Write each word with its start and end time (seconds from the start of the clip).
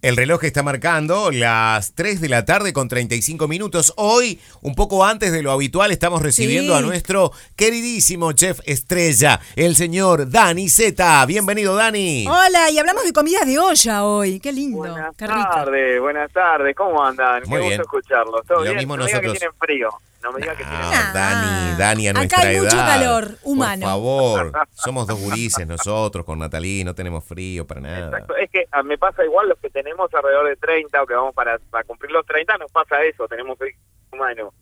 El 0.00 0.16
reloj 0.16 0.44
está 0.44 0.62
marcando 0.62 1.32
las 1.32 1.92
3 1.94 2.20
de 2.20 2.28
la 2.28 2.44
tarde 2.44 2.72
con 2.72 2.88
35 2.88 3.48
minutos. 3.48 3.92
Hoy, 3.96 4.38
un 4.60 4.76
poco 4.76 5.04
antes 5.04 5.32
de 5.32 5.42
lo 5.42 5.50
habitual, 5.50 5.90
estamos 5.90 6.22
recibiendo 6.22 6.72
Sí. 6.72 6.78
a 6.78 6.82
nuestro 6.86 7.32
queridísimo 7.56 8.30
chef 8.30 8.60
estrella, 8.64 9.40
el 9.56 9.74
señor 9.74 10.30
Dani 10.30 10.68
Zeta. 10.68 11.26
Bienvenido, 11.26 11.74
Dani. 11.74 12.26
Hola, 12.28 12.70
y 12.70 12.78
hablamos 12.78 13.02
de 13.02 13.12
comidas 13.12 13.44
de 13.44 13.58
olla 13.58 14.04
hoy. 14.04 14.38
Qué 14.38 14.52
lindo. 14.52 14.78
Buenas 14.78 15.16
tardes, 15.16 16.00
buenas 16.00 16.32
tardes. 16.32 16.76
¿Cómo 16.76 17.04
andan? 17.04 17.42
Muy 17.46 17.58
Qué 17.58 17.66
bien. 17.66 17.78
gusto 17.80 17.82
escucharlos. 17.98 18.46
¿Todo 18.46 18.58
Lo 18.58 18.62
bien? 18.64 18.76
mismo 18.76 18.96
no 18.96 19.02
me 19.02 19.08
diga 19.08 19.20
que 19.20 19.26
nosotros. 19.26 19.40
tienen 19.40 19.58
frío. 19.58 19.88
No 20.22 20.32
me 20.32 20.40
diga 20.40 20.52
que 20.56 20.64
tienen 20.64 20.80
No, 20.80 20.90
Ah. 20.92 21.10
Dani, 21.14 21.78
Dani, 21.78 22.08
a 22.08 22.10
Acá 22.10 22.18
nuestra 22.20 22.42
hay 22.42 22.60
mucho 22.60 22.76
edad. 22.76 22.86
calor 22.86 23.38
humano. 23.44 23.80
Por 23.82 23.88
favor, 23.90 24.52
somos 24.72 25.06
dos 25.06 25.20
gurises 25.20 25.66
nosotros 25.66 26.24
con 26.24 26.38
Natalí, 26.40 26.82
no 26.84 26.94
tenemos 26.94 27.24
frío 27.24 27.66
para 27.66 27.80
nada. 27.80 28.06
Exacto. 28.06 28.36
Es 28.36 28.50
que 28.50 28.66
ah, 28.72 28.82
me 28.82 28.98
pasa 28.98 29.24
igual 29.24 29.48
los 29.48 29.58
que 29.58 29.70
tenemos 29.70 30.12
alrededor 30.12 30.48
de 30.48 30.56
30 30.56 31.02
o 31.02 31.06
que 31.06 31.14
vamos 31.14 31.34
para, 31.34 31.58
para 31.70 31.84
cumplir 31.84 32.10
los 32.10 32.26
30, 32.26 32.58
nos 32.58 32.70
pasa 32.72 33.02
eso. 33.04 33.28
Tenemos 33.28 33.56
frío 33.58 33.74
humano. 34.12 34.52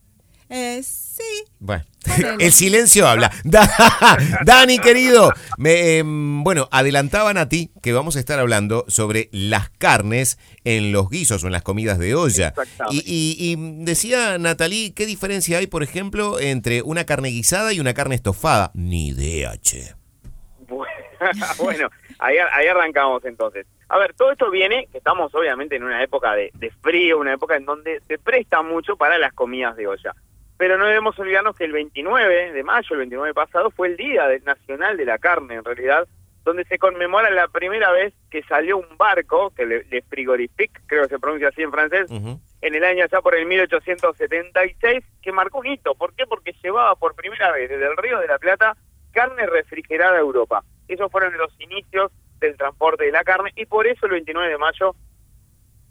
Eh, 0.49 0.81
sí. 0.83 1.23
Bueno, 1.59 1.83
el 2.39 2.53
silencio 2.53 3.07
habla. 3.09 3.33
Da- 3.45 3.69
Dani, 4.45 4.79
querido, 4.79 5.33
me, 5.59 5.99
em, 5.99 6.45
bueno, 6.45 6.69
adelantaban 6.71 7.37
a 7.37 7.49
ti 7.49 7.71
que 7.83 7.93
vamos 7.93 8.17
a 8.17 8.21
estar 8.21 8.39
hablando 8.39 8.85
sobre 8.89 9.29
las 9.33 9.71
carnes 9.71 10.39
en 10.65 10.93
los 10.93 11.11
guisos 11.11 11.43
o 11.43 11.47
en 11.47 11.53
las 11.53 11.63
comidas 11.63 11.99
de 11.99 12.15
olla. 12.15 12.49
Exactamente. 12.49 13.03
Y, 13.07 13.37
y- 13.41 13.53
y 13.53 13.85
decía 13.85 14.39
Natalí, 14.39 14.93
¿qué 14.93 15.05
diferencia 15.07 15.59
hay, 15.59 15.67
por 15.67 15.83
ejemplo, 15.83 16.39
entre 16.39 16.83
una 16.83 17.05
carne 17.05 17.31
guisada 17.31 17.73
y 17.73 17.81
una 17.81 17.95
carne 17.95 18.15
estofada? 18.15 18.71
Ni 18.75 19.09
idea, 19.09 19.57
che. 19.59 19.95
bueno, 21.59 21.89
ahí, 22.19 22.37
ahí 22.53 22.67
arrancamos 22.67 23.25
entonces. 23.25 23.67
A 23.89 23.99
ver, 23.99 24.15
todo 24.15 24.33
esto 24.33 24.51
viene, 24.51 24.89
que 24.91 24.99
estamos 24.99 25.35
obviamente 25.35 25.77
en 25.77 25.85
una 25.85 26.03
época 26.03 26.35
de, 26.35 26.51
de 26.55 26.71
frío, 26.83 27.19
una 27.19 27.33
época 27.35 27.57
en 27.57 27.65
donde 27.65 28.01
se 28.07 28.19
presta 28.19 28.63
mucho 28.63 28.97
para 28.97 29.17
las 29.19 29.33
comidas 29.33 29.77
de 29.77 29.87
olla. 29.87 30.15
Pero 30.59 30.79
no 30.79 30.87
debemos 30.87 31.19
olvidarnos 31.19 31.57
que 31.57 31.65
el 31.65 31.73
29 31.73 32.53
de 32.53 32.63
mayo, 32.63 32.89
el 32.91 32.99
29 32.99 33.35
pasado, 33.35 33.71
fue 33.71 33.89
el 33.89 33.97
Día 33.97 34.27
Nacional 34.45 34.97
de 34.97 35.05
la 35.05 35.19
Carne, 35.19 35.57
en 35.57 35.65
realidad, 35.65 36.09
donde 36.45 36.65
se 36.65 36.79
conmemora 36.79 37.29
la 37.31 37.49
primera 37.49 37.91
vez 37.91 38.15
que 38.31 38.43
salió 38.45 38.79
un 38.79 38.97
barco, 38.97 39.51
que 39.51 39.67
le, 39.67 39.85
le 39.85 40.03
frigorifique, 40.03 40.81
creo 40.87 41.03
que 41.03 41.09
se 41.09 41.19
pronuncia 41.19 41.49
así 41.49 41.63
en 41.63 41.73
francés, 41.73 42.09
en 42.11 42.75
el 42.75 42.85
año 42.85 43.05
ya 43.11 43.21
por 43.21 43.35
el 43.35 43.47
1876, 43.47 45.05
que 45.21 45.33
marcó 45.33 45.59
un 45.59 45.67
hito. 45.67 45.95
¿Por 45.95 46.15
qué? 46.15 46.25
Porque 46.27 46.55
llevaba 46.63 46.95
por 46.95 47.15
primera 47.15 47.53
vez 47.53 47.69
desde 47.69 47.87
el 47.87 47.97
Río 47.97 48.21
de 48.21 48.29
la 48.29 48.39
Plata 48.39 48.77
carne 49.13 49.47
refrigerada 49.47 50.17
a 50.17 50.21
Europa. 50.21 50.63
Esos 50.89 51.11
fueron 51.11 51.37
los 51.37 51.53
inicios 51.59 52.13
del 52.39 52.57
transporte 52.57 53.05
de 53.05 53.13
la 53.13 53.25
carne 53.25 53.51
y 53.57 53.67
por 53.67 53.87
eso 53.87 54.07
el 54.07 54.13
29 54.13 54.51
de 54.51 54.59
mayo 54.59 54.95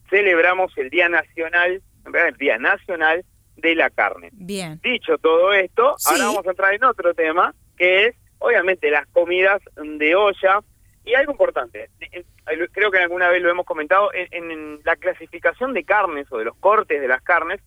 celebramos 0.09 0.71
el 0.77 0.89
Día 0.89 1.09
Nacional, 1.09 1.81
en 2.05 2.13
realidad 2.13 2.27
el 2.29 2.37
Día 2.37 2.57
Nacional 2.59 3.25
de 3.57 3.75
la 3.75 3.89
Carne. 3.89 4.29
Bien. 4.33 4.79
Dicho 4.83 5.17
todo 5.17 5.53
esto, 5.53 5.95
Sí. 5.97 6.13
ahora 6.13 6.25
vamos 6.27 6.47
a 6.47 6.49
entrar 6.51 6.73
en 6.73 6.83
otro 6.83 7.13
tema, 7.13 7.53
que 7.77 8.05
es, 8.07 8.15
obviamente, 8.39 8.89
las 8.91 9.07
comidas 9.07 9.61
de 9.75 10.15
olla. 10.15 10.61
Y 11.03 11.13
algo 11.13 11.31
importante, 11.33 11.89
eh, 11.99 12.23
creo 12.71 12.89
que 12.89 12.97
alguna 12.97 13.29
vez 13.29 13.41
lo 13.41 13.49
hemos 13.51 13.65
comentado, 13.65 14.11
en, 14.13 14.49
en 14.51 14.79
la 14.83 14.95
clasificación 14.95 15.73
de 15.73 15.83
carnes 15.83 16.25
o 16.31 16.37
de 16.39 16.45
los 16.45 16.55
cortes 16.57 16.99
de 16.99 17.07
las 17.07 17.21
carnes, 17.21 17.61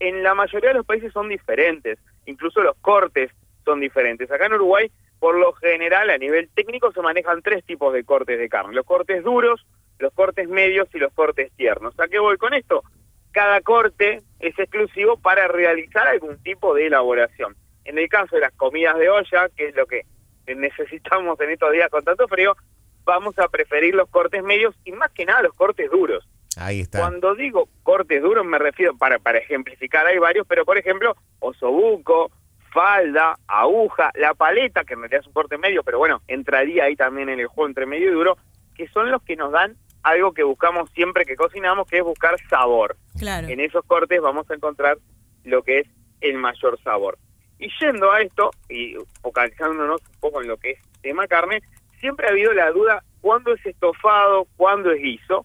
en 0.00 0.22
la 0.24 0.34
mayoría 0.34 0.70
de 0.70 0.74
los 0.76 0.86
países 0.86 1.12
son 1.12 1.28
diferentes, 1.28 1.98
incluso 2.26 2.62
los 2.62 2.76
cortes 2.80 3.30
son 3.64 3.78
diferentes. 3.80 4.28
Acá 4.30 4.46
en 4.46 4.54
Uruguay, 4.54 4.90
por 5.20 5.38
lo 5.38 5.52
general, 5.52 6.10
a 6.10 6.18
nivel 6.18 6.48
técnico, 6.54 6.90
se 6.92 7.00
manejan 7.02 7.42
tres 7.42 7.62
tipos 7.64 7.92
de 7.92 8.02
cortes 8.02 8.38
de 8.38 8.48
carne. 8.48 8.74
Los 8.74 8.86
cortes 8.86 9.22
duros, 9.22 9.64
los 9.98 10.12
cortes 10.14 10.48
medios 10.48 10.88
y 10.94 10.98
los 10.98 11.12
cortes 11.12 11.52
tiernos. 11.56 11.98
¿A 12.00 12.08
qué 12.08 12.18
voy 12.18 12.38
con 12.38 12.54
esto? 12.54 12.82
Cada 13.32 13.60
corte 13.60 14.22
es 14.40 14.58
exclusivo 14.58 15.16
para 15.18 15.48
realizar 15.48 16.06
algún 16.08 16.42
tipo 16.42 16.74
de 16.74 16.86
elaboración. 16.86 17.56
En 17.84 17.98
el 17.98 18.08
caso 18.08 18.36
de 18.36 18.42
las 18.42 18.52
comidas 18.52 18.98
de 18.98 19.08
olla, 19.08 19.48
que 19.56 19.68
es 19.68 19.76
lo 19.76 19.86
que 19.86 20.04
necesitamos 20.46 21.40
en 21.40 21.50
estos 21.50 21.72
días 21.72 21.90
con 21.90 22.04
tanto 22.04 22.26
frío, 22.28 22.56
vamos 23.04 23.38
a 23.38 23.48
preferir 23.48 23.94
los 23.94 24.08
cortes 24.08 24.42
medios 24.42 24.74
y 24.84 24.92
más 24.92 25.10
que 25.12 25.24
nada 25.24 25.42
los 25.42 25.54
cortes 25.54 25.90
duros. 25.90 26.28
Ahí 26.56 26.80
está. 26.80 26.98
Cuando 26.98 27.34
digo 27.34 27.68
cortes 27.82 28.22
duros 28.22 28.44
me 28.44 28.58
refiero, 28.58 28.96
para, 28.96 29.18
para 29.18 29.38
ejemplificar, 29.38 30.06
hay 30.06 30.18
varios, 30.18 30.46
pero 30.46 30.64
por 30.64 30.78
ejemplo, 30.78 31.16
osobuco, 31.38 32.30
falda, 32.72 33.36
aguja, 33.46 34.10
la 34.14 34.34
paleta, 34.34 34.84
que 34.84 34.94
en 34.94 35.00
realidad 35.00 35.20
es 35.20 35.26
un 35.26 35.32
corte 35.32 35.58
medio, 35.58 35.82
pero 35.82 35.98
bueno, 35.98 36.22
entraría 36.26 36.84
ahí 36.84 36.96
también 36.96 37.28
en 37.28 37.40
el 37.40 37.46
juego 37.46 37.68
entre 37.68 37.86
medio 37.86 38.10
y 38.10 38.14
duro, 38.14 38.36
que 38.74 38.88
son 38.88 39.10
los 39.10 39.22
que 39.22 39.36
nos 39.36 39.52
dan 39.52 39.76
algo 40.02 40.32
que 40.32 40.42
buscamos 40.42 40.90
siempre 40.90 41.24
que 41.24 41.36
cocinamos, 41.36 41.86
que 41.86 41.98
es 41.98 42.04
buscar 42.04 42.36
sabor. 42.48 42.96
Claro. 43.18 43.48
En 43.48 43.60
esos 43.60 43.84
cortes 43.84 44.20
vamos 44.20 44.50
a 44.50 44.54
encontrar 44.54 44.98
lo 45.44 45.62
que 45.62 45.80
es 45.80 45.88
el 46.20 46.36
mayor 46.38 46.78
sabor. 46.82 47.18
Y 47.58 47.70
yendo 47.80 48.10
a 48.10 48.20
esto, 48.22 48.50
y 48.68 48.94
focalizándonos 49.22 50.00
un 50.00 50.20
poco 50.20 50.40
en 50.42 50.48
lo 50.48 50.56
que 50.56 50.72
es 50.72 50.78
tema 51.02 51.26
carne, 51.26 51.62
siempre 51.98 52.26
ha 52.26 52.30
habido 52.30 52.52
la 52.54 52.70
duda 52.70 53.02
cuándo 53.20 53.52
es 53.52 53.64
estofado, 53.66 54.46
cuándo 54.56 54.90
es 54.90 55.02
guiso, 55.02 55.44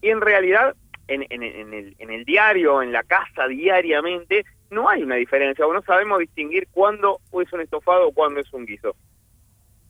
y 0.00 0.10
en 0.10 0.20
realidad 0.20 0.76
en, 1.08 1.26
en- 1.30 1.42
en 1.42 1.74
el, 1.74 1.96
en 1.98 2.10
el 2.10 2.24
diario, 2.24 2.82
en 2.82 2.92
la 2.92 3.02
casa 3.02 3.48
diariamente, 3.48 4.44
no 4.70 4.88
hay 4.88 5.02
una 5.02 5.16
diferencia, 5.16 5.66
o 5.66 5.72
no 5.72 5.82
sabemos 5.82 6.18
distinguir 6.20 6.68
cuándo 6.70 7.18
es 7.40 7.52
un 7.52 7.60
estofado 7.60 8.08
o 8.08 8.12
cuándo 8.12 8.40
es 8.40 8.52
un 8.52 8.66
guiso. 8.66 8.94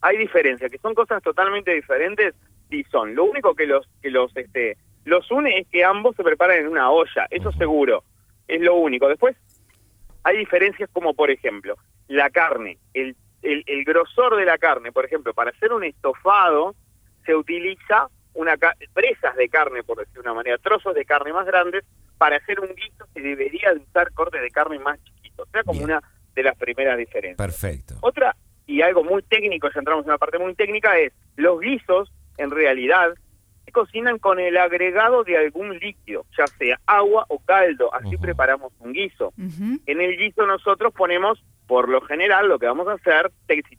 Hay 0.01 0.17
diferencias, 0.17 0.71
que 0.71 0.77
son 0.77 0.93
cosas 0.93 1.21
totalmente 1.23 1.73
diferentes, 1.73 2.35
Lo 3.15 3.25
único 3.25 3.55
que 3.55 3.65
los 3.65 3.87
que 4.01 4.09
los 4.09 4.35
este 4.35 4.77
los 5.05 5.29
une 5.31 5.59
es 5.59 5.67
que 5.67 5.83
ambos 5.83 6.15
se 6.15 6.23
preparan 6.23 6.59
en 6.59 6.67
una 6.67 6.91
olla, 6.91 7.27
eso 7.29 7.51
seguro, 7.53 8.03
es 8.47 8.61
lo 8.61 8.75
único. 8.75 9.07
Después 9.07 9.35
hay 10.23 10.37
diferencias 10.37 10.89
como 10.91 11.13
por 11.13 11.31
ejemplo, 11.31 11.77
la 12.07 12.29
carne, 12.29 12.77
el, 12.93 13.15
el, 13.41 13.63
el 13.65 13.83
grosor 13.85 14.35
de 14.35 14.45
la 14.45 14.57
carne, 14.57 14.91
por 14.91 15.05
ejemplo, 15.05 15.33
para 15.33 15.51
hacer 15.51 15.71
un 15.71 15.83
estofado 15.83 16.75
se 17.25 17.35
utiliza 17.35 18.09
una 18.33 18.55
presas 18.93 19.35
de 19.35 19.49
carne, 19.49 19.83
por 19.83 19.97
decir 19.97 20.13
de 20.13 20.19
una 20.21 20.33
manera, 20.33 20.57
trozos 20.57 20.93
de 20.93 21.05
carne 21.05 21.33
más 21.33 21.45
grandes, 21.45 21.83
para 22.17 22.37
hacer 22.37 22.59
un 22.59 22.73
guiso 22.75 23.05
se 23.13 23.21
debería 23.21 23.73
de 23.73 23.79
usar 23.79 24.11
cortes 24.13 24.41
de 24.41 24.49
carne 24.51 24.79
más 24.79 25.03
chiquitos, 25.03 25.47
o 25.47 25.51
sea, 25.51 25.63
como 25.63 25.79
Bien. 25.79 25.91
una 25.91 26.01
de 26.35 26.43
las 26.43 26.57
primeras 26.57 26.97
diferencias. 26.97 27.37
Perfecto. 27.37 27.95
Otra, 28.01 28.35
y 28.65 28.81
algo 28.81 29.03
muy 29.03 29.23
técnico, 29.23 29.69
ya 29.73 29.79
entramos 29.79 30.03
en 30.03 30.09
una 30.09 30.17
parte 30.17 30.37
muy 30.37 30.53
técnica, 30.53 30.97
es 30.97 31.13
los 31.35 31.59
guisos, 31.59 32.11
en 32.37 32.51
realidad, 32.51 33.13
se 33.65 33.71
cocinan 33.71 34.17
con 34.17 34.39
el 34.39 34.57
agregado 34.57 35.23
de 35.23 35.37
algún 35.37 35.77
líquido, 35.77 36.25
ya 36.37 36.47
sea 36.47 36.79
agua 36.85 37.25
o 37.27 37.39
caldo, 37.39 37.93
así 37.93 38.15
preparamos 38.17 38.71
un 38.79 38.93
guiso. 38.93 39.33
En 39.37 40.01
el 40.01 40.17
guiso 40.17 40.45
nosotros 40.45 40.93
ponemos, 40.93 41.43
por 41.67 41.89
lo 41.89 42.01
general, 42.01 42.47
lo 42.47 42.59
que 42.59 42.67
vamos 42.67 42.87
a 42.87 42.93
hacer, 42.93 43.31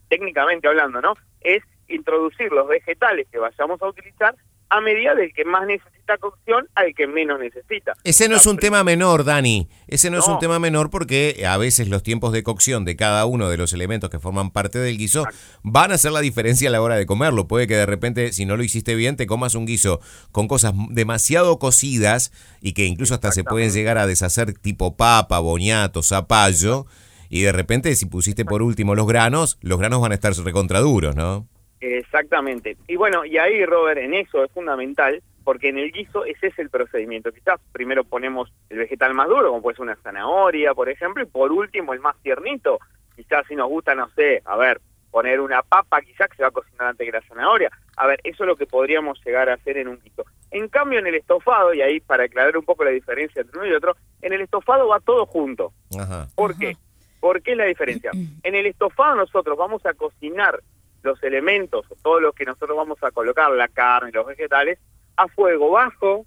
técnicamente 0.08 0.68
hablando, 0.68 1.00
¿no? 1.00 1.14
Es 1.40 1.62
introducir 1.88 2.52
los 2.52 2.68
vegetales 2.68 3.26
que 3.32 3.38
vayamos 3.38 3.80
a 3.80 3.88
utilizar 3.88 4.34
a 4.70 4.80
medida 4.80 5.14
del 5.14 5.32
que 5.32 5.44
más 5.44 5.66
necesita 5.66 6.18
cocción 6.18 6.68
al 6.74 6.94
que 6.94 7.06
menos 7.06 7.38
necesita. 7.40 7.94
Ese 8.04 8.28
no 8.28 8.36
es 8.36 8.46
un 8.46 8.56
La- 8.56 8.60
tema 8.60 8.84
menor, 8.84 9.24
Dani. 9.24 9.68
Ese 9.86 10.10
no, 10.10 10.18
es 10.18 10.26
un 10.28 10.38
tema 10.38 10.58
menor 10.58 10.90
porque 10.90 11.44
a 11.46 11.56
veces 11.56 11.88
los 11.88 12.02
tiempos 12.02 12.32
de 12.32 12.42
cocción 12.42 12.84
de 12.84 12.96
cada 12.96 13.24
uno 13.26 13.48
de 13.48 13.56
los 13.56 13.72
elementos 13.72 14.10
que 14.10 14.18
forman 14.18 14.50
parte 14.50 14.78
del 14.78 14.98
guiso 14.98 15.24
van 15.62 15.90
a 15.92 15.94
hacer 15.94 16.12
la 16.12 16.20
diferencia 16.20 16.68
a 16.68 16.72
la 16.72 16.82
hora 16.82 16.96
de 16.96 17.06
comerlo. 17.06 17.48
Puede 17.48 17.66
que 17.66 17.76
de 17.76 17.86
repente, 17.86 18.32
si 18.32 18.44
no 18.46 18.56
lo 18.56 18.62
hiciste 18.62 18.94
bien, 18.94 19.16
te 19.16 19.26
comas 19.26 19.54
un 19.54 19.66
guiso 19.66 20.00
con 20.32 20.48
cosas 20.48 20.72
demasiado 20.90 21.58
cocidas 21.58 22.32
y 22.60 22.72
que 22.72 22.84
incluso 22.86 23.14
hasta 23.14 23.32
se 23.32 23.44
pueden 23.44 23.70
llegar 23.72 23.98
a 23.98 24.06
deshacer 24.06 24.52
tipo 24.54 24.96
papa, 24.96 25.38
boñato, 25.38 26.02
zapallo. 26.02 26.86
Y 27.30 27.42
de 27.42 27.52
repente, 27.52 27.94
si 27.94 28.06
pusiste 28.06 28.44
por 28.46 28.62
último 28.62 28.94
los 28.94 29.06
granos, 29.06 29.58
los 29.60 29.78
granos 29.78 30.00
van 30.00 30.12
a 30.12 30.14
estar 30.14 30.32
recontraduros, 30.34 31.14
¿no? 31.14 31.46
Exactamente. 31.80 32.76
Y 32.86 32.96
bueno, 32.96 33.24
y 33.24 33.38
ahí, 33.38 33.64
Robert, 33.64 33.98
en 33.98 34.14
eso 34.14 34.44
es 34.44 34.50
fundamental, 34.52 35.22
porque 35.44 35.68
en 35.68 35.78
el 35.78 35.92
guiso 35.92 36.24
ese 36.24 36.48
es 36.48 36.58
el 36.58 36.70
procedimiento. 36.70 37.32
Quizás 37.32 37.60
primero 37.72 38.04
ponemos 38.04 38.52
el 38.68 38.78
vegetal 38.78 39.14
más 39.14 39.28
duro, 39.28 39.48
como 39.48 39.62
puede 39.62 39.76
ser 39.76 39.84
una 39.84 39.96
zanahoria, 39.96 40.74
por 40.74 40.88
ejemplo, 40.88 41.22
y 41.22 41.26
por 41.26 41.52
último 41.52 41.92
el 41.92 42.00
más 42.00 42.16
tiernito. 42.22 42.78
Quizás 43.16 43.46
si 43.46 43.56
nos 43.56 43.68
gusta, 43.68 43.94
no 43.94 44.08
sé, 44.10 44.42
a 44.44 44.56
ver, 44.56 44.80
poner 45.10 45.40
una 45.40 45.62
papa, 45.62 46.00
quizás 46.02 46.28
que 46.28 46.36
se 46.36 46.42
va 46.42 46.48
a 46.48 46.52
cocinar 46.52 46.88
antes 46.88 47.04
que 47.06 47.12
la 47.12 47.22
zanahoria. 47.22 47.70
A 47.96 48.06
ver, 48.06 48.20
eso 48.24 48.44
es 48.44 48.46
lo 48.46 48.56
que 48.56 48.66
podríamos 48.66 49.18
llegar 49.24 49.48
a 49.48 49.54
hacer 49.54 49.78
en 49.78 49.88
un 49.88 49.98
guiso. 50.00 50.24
En 50.50 50.68
cambio, 50.68 50.98
en 50.98 51.06
el 51.06 51.14
estofado, 51.14 51.74
y 51.74 51.80
ahí 51.80 52.00
para 52.00 52.24
aclarar 52.24 52.56
un 52.56 52.64
poco 52.64 52.84
la 52.84 52.90
diferencia 52.90 53.42
entre 53.42 53.58
uno 53.58 53.68
y 53.68 53.72
otro, 53.72 53.96
en 54.22 54.32
el 54.32 54.42
estofado 54.42 54.88
va 54.88 55.00
todo 55.00 55.26
junto. 55.26 55.72
Ajá. 55.98 56.28
¿Por 56.34 56.52
Ajá. 56.52 56.60
qué? 56.60 56.76
¿Por 57.20 57.42
qué 57.42 57.56
la 57.56 57.64
diferencia? 57.64 58.10
En 58.42 58.54
el 58.54 58.66
estofado 58.66 59.16
nosotros 59.16 59.58
vamos 59.58 59.84
a 59.86 59.94
cocinar 59.94 60.60
los 61.02 61.22
elementos, 61.22 61.86
o 61.90 61.94
todo 61.96 62.20
lo 62.20 62.32
que 62.32 62.44
nosotros 62.44 62.76
vamos 62.76 63.02
a 63.02 63.10
colocar, 63.10 63.50
la 63.50 63.68
carne, 63.68 64.12
los 64.12 64.26
vegetales, 64.26 64.78
a 65.16 65.28
fuego 65.28 65.70
bajo, 65.70 66.26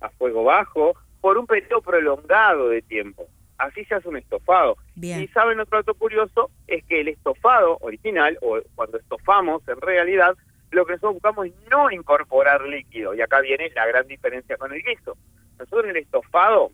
a 0.00 0.10
fuego 0.10 0.44
bajo, 0.44 0.94
por 1.20 1.38
un 1.38 1.46
periodo 1.46 1.82
prolongado 1.82 2.68
de 2.68 2.82
tiempo. 2.82 3.26
Así 3.58 3.84
se 3.84 3.94
hace 3.94 4.08
un 4.08 4.16
estofado. 4.16 4.76
Bien. 4.96 5.22
Y 5.22 5.28
saben 5.28 5.60
otro 5.60 5.78
dato 5.78 5.94
curioso, 5.94 6.50
es 6.66 6.84
que 6.84 7.00
el 7.00 7.08
estofado 7.08 7.78
original, 7.80 8.36
o 8.42 8.60
cuando 8.74 8.98
estofamos 8.98 9.66
en 9.68 9.80
realidad, 9.80 10.36
lo 10.70 10.84
que 10.84 10.92
nosotros 10.92 11.14
buscamos 11.14 11.46
es 11.46 11.52
no 11.70 11.90
incorporar 11.90 12.62
líquido. 12.62 13.14
Y 13.14 13.20
acá 13.20 13.40
viene 13.40 13.70
la 13.74 13.86
gran 13.86 14.06
diferencia 14.08 14.56
con 14.56 14.72
el 14.72 14.82
guiso. 14.82 15.16
Nosotros 15.58 15.84
en 15.84 15.90
el 15.90 15.96
estofado 15.98 16.72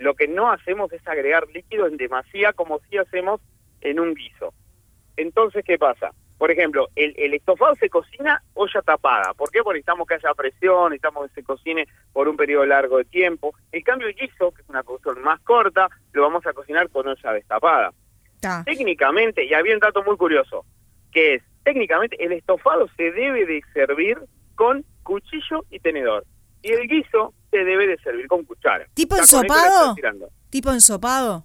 lo 0.00 0.14
que 0.14 0.26
no 0.26 0.50
hacemos 0.50 0.90
es 0.92 1.06
agregar 1.06 1.46
líquido 1.48 1.86
en 1.86 1.98
demasía 1.98 2.54
como 2.54 2.80
si 2.88 2.96
hacemos 2.96 3.40
en 3.82 4.00
un 4.00 4.14
guiso. 4.14 4.54
Entonces, 5.16 5.62
¿qué 5.64 5.78
pasa? 5.78 6.12
Por 6.40 6.50
ejemplo, 6.50 6.88
el, 6.96 7.12
el, 7.18 7.34
estofado 7.34 7.74
se 7.74 7.90
cocina 7.90 8.42
olla 8.54 8.80
tapada. 8.80 9.34
¿Por 9.34 9.50
qué? 9.50 9.62
Porque 9.62 9.76
necesitamos 9.76 10.08
que 10.08 10.14
haya 10.14 10.32
presión, 10.32 10.84
necesitamos 10.84 11.28
que 11.28 11.34
se 11.34 11.42
cocine 11.42 11.86
por 12.14 12.28
un 12.28 12.36
periodo 12.38 12.64
largo 12.64 12.96
de 12.96 13.04
tiempo. 13.04 13.52
En 13.70 13.82
cambio, 13.82 14.08
el 14.08 14.14
guiso, 14.14 14.50
que 14.50 14.62
es 14.62 14.68
una 14.70 14.82
cocción 14.82 15.20
más 15.20 15.38
corta, 15.40 15.90
lo 16.14 16.22
vamos 16.22 16.46
a 16.46 16.54
cocinar 16.54 16.88
con 16.88 17.06
olla 17.06 17.32
destapada. 17.34 17.92
Ta. 18.40 18.64
Técnicamente, 18.64 19.44
y 19.44 19.52
había 19.52 19.74
un 19.74 19.80
dato 19.80 20.02
muy 20.02 20.16
curioso, 20.16 20.64
que 21.12 21.34
es, 21.34 21.42
técnicamente, 21.62 22.16
el 22.24 22.32
estofado 22.32 22.88
se 22.96 23.12
debe 23.12 23.44
de 23.44 23.60
servir 23.74 24.16
con 24.54 24.82
cuchillo 25.02 25.66
y 25.68 25.78
tenedor. 25.80 26.24
Y 26.62 26.72
el 26.72 26.88
guiso 26.88 27.34
se 27.50 27.66
debe 27.66 27.86
de 27.86 27.98
servir 27.98 28.26
con 28.28 28.46
cuchara. 28.46 28.86
¿Tipo 28.94 29.16
le 29.16 29.20
ensopado? 29.20 29.94
¿Tipo 30.48 30.72
ensopado? 30.72 31.44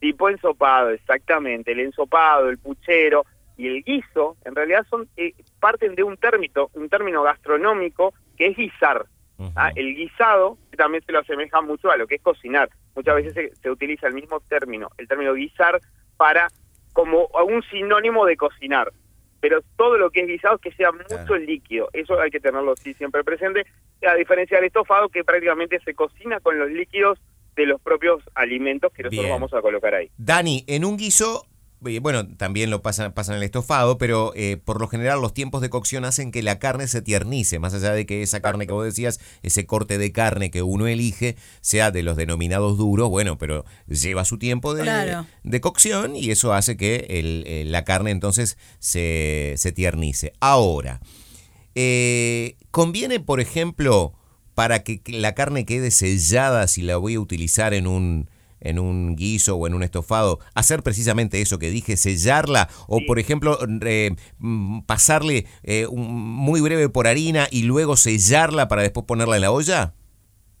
Tipo 0.00 0.28
ensopado, 0.28 0.90
exactamente. 0.90 1.70
El 1.70 1.78
ensopado, 1.78 2.48
el 2.48 2.58
puchero 2.58 3.24
y 3.62 3.68
el 3.68 3.84
guiso, 3.84 4.36
en 4.44 4.56
realidad 4.56 4.84
son 4.90 5.08
eh, 5.16 5.34
parten 5.60 5.94
de 5.94 6.02
un 6.02 6.16
término, 6.16 6.68
un 6.74 6.88
término 6.88 7.22
gastronómico 7.22 8.12
que 8.36 8.48
es 8.48 8.56
guisar. 8.56 9.06
¿ah? 9.54 9.70
El 9.76 9.94
guisado 9.94 10.58
también 10.76 11.04
se 11.04 11.12
lo 11.12 11.20
asemeja 11.20 11.60
mucho 11.60 11.88
a 11.88 11.96
lo 11.96 12.08
que 12.08 12.16
es 12.16 12.22
cocinar. 12.22 12.68
Muchas 12.96 13.14
veces 13.14 13.34
se, 13.34 13.54
se 13.54 13.70
utiliza 13.70 14.08
el 14.08 14.14
mismo 14.14 14.40
término, 14.40 14.88
el 14.98 15.06
término 15.06 15.34
guisar, 15.34 15.80
para 16.16 16.48
como 16.92 17.28
un 17.46 17.62
sinónimo 17.70 18.26
de 18.26 18.36
cocinar. 18.36 18.92
Pero 19.38 19.60
todo 19.76 19.96
lo 19.96 20.10
que 20.10 20.22
es 20.22 20.26
guisado 20.26 20.56
es 20.56 20.60
que 20.60 20.72
sea 20.72 20.90
mucho 20.90 21.36
líquido. 21.36 21.88
Eso 21.92 22.20
hay 22.20 22.30
que 22.32 22.40
tenerlo 22.40 22.74
sí 22.74 22.94
siempre 22.94 23.22
presente. 23.22 23.64
A 24.04 24.14
diferencia 24.14 24.56
del 24.56 24.66
estofado, 24.66 25.08
que 25.08 25.22
prácticamente 25.22 25.78
se 25.84 25.94
cocina 25.94 26.40
con 26.40 26.58
los 26.58 26.68
líquidos 26.68 27.20
de 27.54 27.66
los 27.66 27.80
propios 27.80 28.22
alimentos 28.34 28.92
que 28.92 29.04
nosotros 29.04 29.24
Bien. 29.24 29.34
vamos 29.34 29.54
a 29.54 29.60
colocar 29.60 29.94
ahí. 29.94 30.10
Dani, 30.16 30.64
en 30.66 30.84
un 30.84 30.96
guiso, 30.96 31.46
bueno, 32.00 32.26
también 32.36 32.70
lo 32.70 32.80
pasa, 32.82 33.12
pasa 33.14 33.32
en 33.32 33.38
el 33.38 33.42
estofado, 33.44 33.98
pero 33.98 34.32
eh, 34.36 34.56
por 34.56 34.80
lo 34.80 34.88
general 34.88 35.20
los 35.20 35.34
tiempos 35.34 35.60
de 35.60 35.68
cocción 35.70 36.04
hacen 36.04 36.30
que 36.30 36.42
la 36.42 36.58
carne 36.58 36.86
se 36.86 37.02
tiernice, 37.02 37.58
más 37.58 37.74
allá 37.74 37.92
de 37.92 38.06
que 38.06 38.22
esa 38.22 38.40
carne 38.40 38.66
que 38.66 38.72
vos 38.72 38.84
decías, 38.84 39.18
ese 39.42 39.66
corte 39.66 39.98
de 39.98 40.12
carne 40.12 40.50
que 40.50 40.62
uno 40.62 40.86
elige, 40.86 41.36
sea 41.60 41.90
de 41.90 42.02
los 42.02 42.16
denominados 42.16 42.78
duros, 42.78 43.08
bueno, 43.10 43.36
pero 43.38 43.64
lleva 43.88 44.24
su 44.24 44.38
tiempo 44.38 44.74
de, 44.74 44.82
Claro. 44.82 45.26
de 45.42 45.60
cocción 45.60 46.14
y 46.16 46.30
eso 46.30 46.52
hace 46.52 46.76
que 46.76 47.06
el- 47.10 47.44
eh, 47.46 47.64
la 47.66 47.84
carne 47.84 48.10
entonces 48.12 48.56
se, 48.78 49.54
se 49.56 49.72
tiernice. 49.72 50.32
Ahora, 50.40 51.00
eh, 51.74 52.56
¿conviene, 52.70 53.20
por 53.20 53.40
ejemplo, 53.40 54.14
para 54.54 54.82
que 54.82 55.00
la 55.06 55.34
carne 55.34 55.64
quede 55.64 55.90
sellada 55.90 56.66
si 56.68 56.82
la 56.82 56.96
voy 56.98 57.14
a 57.14 57.20
utilizar 57.20 57.72
en 57.74 57.86
un 57.86 58.28
en 58.62 58.78
un 58.78 59.14
guiso 59.16 59.56
o 59.56 59.66
en 59.66 59.74
un 59.74 59.82
estofado, 59.82 60.38
hacer 60.54 60.82
precisamente 60.82 61.40
eso 61.40 61.58
que 61.58 61.70
dije, 61.70 61.96
sellarla 61.96 62.68
o 62.88 62.98
Sí. 62.98 63.04
por 63.06 63.18
ejemplo 63.18 63.58
eh, 63.84 64.10
mm, 64.38 64.80
pasarle 64.82 65.46
eh, 65.62 65.86
un- 65.86 66.10
muy 66.20 66.60
breve 66.60 66.88
por 66.88 67.06
harina 67.06 67.46
y 67.50 67.64
luego 67.64 67.96
sellarla 67.96 68.68
para 68.68 68.82
después 68.82 69.06
ponerla 69.06 69.36
en 69.36 69.42
la 69.42 69.50
olla? 69.52 69.92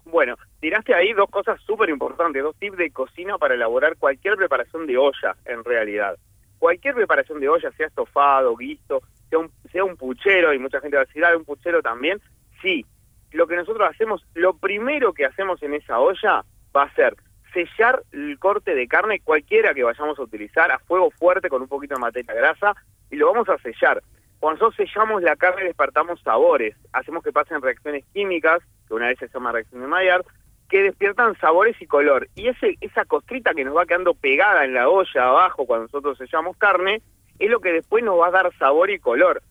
Bueno, 0.04 0.36
tiraste 0.60 0.94
ahí 0.94 1.12
dos 1.14 1.30
cosas 1.30 1.58
súper 1.62 1.88
importantes, 1.88 2.42
dos 2.42 2.54
tips 2.58 2.76
de 2.76 2.90
cocina 2.90 3.38
para 3.38 3.54
elaborar 3.54 3.96
cualquier 3.96 4.36
preparación 4.36 4.86
de 4.86 4.98
olla, 4.98 5.36
en 5.46 5.64
realidad. 5.64 6.16
Cualquier 6.58 6.94
preparación 6.94 7.40
de 7.40 7.48
olla, 7.48 7.70
sea 7.76 7.86
estofado, 7.86 8.54
guiso, 8.56 9.02
sea 9.30 9.38
un, 9.38 9.50
sea 9.72 9.84
un 9.84 9.96
puchero, 9.96 10.52
y 10.52 10.58
mucha 10.58 10.80
gente 10.80 10.96
va 10.96 11.02
a 11.02 11.06
decir, 11.06 11.24
ah, 11.24 11.36
un 11.36 11.44
puchero 11.44 11.80
también. 11.82 12.20
Sí, 12.60 12.84
lo 13.32 13.46
que 13.46 13.56
nosotros 13.56 13.88
hacemos, 13.90 14.22
lo 14.34 14.54
primero 14.58 15.14
que 15.14 15.24
hacemos 15.24 15.62
en 15.62 15.74
esa 15.74 15.98
olla 15.98 16.44
va 16.76 16.82
a 16.84 16.94
ser 16.94 17.16
sellar 17.52 18.02
el 18.12 18.38
corte 18.38 18.74
de 18.74 18.88
carne, 18.88 19.20
cualquiera 19.20 19.74
que 19.74 19.82
vayamos 19.82 20.18
a 20.18 20.22
utilizar, 20.22 20.70
a 20.70 20.78
fuego 20.78 21.10
fuerte 21.10 21.48
con 21.48 21.62
un 21.62 21.68
poquito 21.68 21.94
de 21.94 22.00
materia 22.00 22.34
grasa, 22.34 22.74
y 23.10 23.16
lo 23.16 23.32
vamos 23.32 23.48
a 23.48 23.58
sellar. 23.58 24.02
Cuando 24.40 24.64
nosotros 24.64 24.88
sellamos 24.88 25.22
la 25.22 25.36
carne 25.36 25.64
despertamos 25.64 26.20
sabores, 26.22 26.74
hacemos 26.92 27.22
que 27.22 27.32
pasen 27.32 27.62
reacciones 27.62 28.04
químicas, 28.12 28.60
que 28.88 28.94
una 28.94 29.08
vez 29.08 29.18
se 29.18 29.28
llama 29.28 29.52
reacción 29.52 29.82
de 29.82 29.86
Maillard, 29.86 30.24
que 30.68 30.82
despiertan 30.82 31.38
sabores 31.38 31.80
y 31.80 31.86
color. 31.86 32.28
Y 32.34 32.48
ese 32.48 32.76
esa 32.80 33.04
costrita 33.04 33.54
que 33.54 33.64
nos 33.64 33.76
va 33.76 33.86
quedando 33.86 34.14
pegada 34.14 34.64
en 34.64 34.74
la 34.74 34.88
olla 34.88 35.28
abajo 35.28 35.66
cuando 35.66 35.84
nosotros 35.84 36.18
sellamos 36.18 36.56
carne, 36.56 37.02
es 37.38 37.50
lo 37.50 37.60
que 37.60 37.72
después 37.72 38.02
nos 38.02 38.18
va 38.18 38.28
a 38.28 38.30
dar 38.30 38.52
sabor 38.58 38.90
y 38.90 38.98
color. 38.98 39.42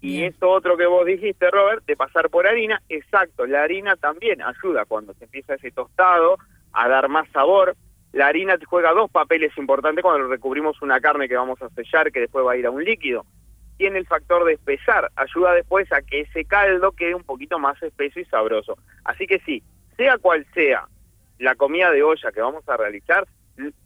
Y 0.00 0.18
Bien. 0.18 0.32
esto 0.32 0.50
otro 0.50 0.76
que 0.76 0.84
vos 0.84 1.06
dijiste, 1.06 1.50
Robert, 1.50 1.84
de 1.86 1.96
pasar 1.96 2.28
por 2.28 2.46
harina, 2.46 2.82
exacto, 2.90 3.46
la 3.46 3.62
harina 3.62 3.96
también 3.96 4.42
ayuda 4.42 4.84
cuando 4.84 5.14
se 5.14 5.24
empieza 5.24 5.54
ese 5.54 5.70
tostado 5.70 6.36
a 6.74 6.88
dar 6.88 7.08
más 7.08 7.28
sabor. 7.30 7.76
La 8.12 8.26
harina 8.28 8.56
juega 8.66 8.92
dos 8.92 9.10
papeles 9.10 9.56
importantes 9.56 10.02
cuando 10.02 10.28
recubrimos 10.28 10.80
una 10.82 11.00
carne 11.00 11.28
que 11.28 11.36
vamos 11.36 11.60
a 11.62 11.68
sellar, 11.70 12.12
que 12.12 12.20
después 12.20 12.44
va 12.46 12.52
a 12.52 12.56
ir 12.56 12.66
a 12.66 12.70
un 12.70 12.84
líquido. 12.84 13.24
Tiene 13.76 13.98
el 13.98 14.06
factor 14.06 14.44
de 14.44 14.52
espesar, 14.52 15.10
ayuda 15.16 15.52
después 15.52 15.90
a 15.92 16.02
que 16.02 16.20
ese 16.20 16.44
caldo 16.44 16.92
quede 16.92 17.14
un 17.14 17.24
poquito 17.24 17.58
más 17.58 17.82
espeso 17.82 18.20
y 18.20 18.24
sabroso. 18.26 18.78
Así 19.04 19.26
que 19.26 19.40
sí, 19.40 19.62
sea 19.96 20.18
cual 20.18 20.46
sea 20.54 20.86
la 21.38 21.56
comida 21.56 21.90
de 21.90 22.02
olla 22.02 22.30
que 22.30 22.40
vamos 22.40 22.68
a 22.68 22.76
realizar, 22.76 23.26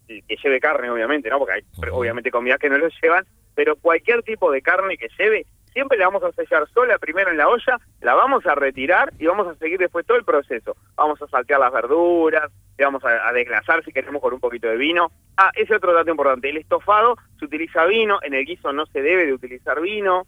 que 0.06 0.36
lleve 0.42 0.60
carne 0.60 0.90
obviamente, 0.90 1.30
¿no? 1.30 1.38
Porque 1.38 1.54
hay 1.54 1.90
obviamente 1.90 2.30
comidas 2.30 2.58
que 2.58 2.68
no 2.68 2.78
lo 2.78 2.88
llevan, 3.02 3.24
pero 3.54 3.76
cualquier 3.76 4.22
tipo 4.22 4.50
de 4.50 4.62
carne 4.62 4.96
que 4.96 5.08
lleve, 5.18 5.46
siempre 5.78 5.96
la 5.96 6.06
vamos 6.06 6.24
a 6.24 6.32
sellar 6.32 6.68
sola 6.74 6.98
primero 6.98 7.30
en 7.30 7.36
la 7.36 7.46
olla, 7.48 7.78
la 8.00 8.14
vamos 8.14 8.44
a 8.46 8.56
retirar 8.56 9.12
y 9.16 9.26
vamos 9.26 9.46
a 9.46 9.54
seguir 9.58 9.78
después 9.78 10.04
todo 10.04 10.16
el 10.18 10.24
proceso. 10.24 10.76
Vamos 10.96 11.22
a 11.22 11.28
saltear 11.28 11.60
las 11.60 11.72
verduras, 11.72 12.50
le 12.76 12.84
vamos 12.84 13.04
a, 13.04 13.28
a 13.28 13.32
desglasar 13.32 13.84
si 13.84 13.92
queremos 13.92 14.20
con 14.20 14.34
un 14.34 14.40
poquito 14.40 14.66
de 14.66 14.76
vino. 14.76 15.12
Ah, 15.36 15.52
ese 15.54 15.76
otro 15.76 15.92
dato 15.94 16.10
importante, 16.10 16.50
el 16.50 16.56
estofado 16.56 17.14
se 17.38 17.44
utiliza 17.44 17.84
vino, 17.86 18.18
en 18.22 18.34
el 18.34 18.44
guiso 18.44 18.72
no 18.72 18.86
se 18.86 19.02
debe 19.02 19.24
de 19.26 19.34
utilizar 19.34 19.80
vino, 19.80 20.24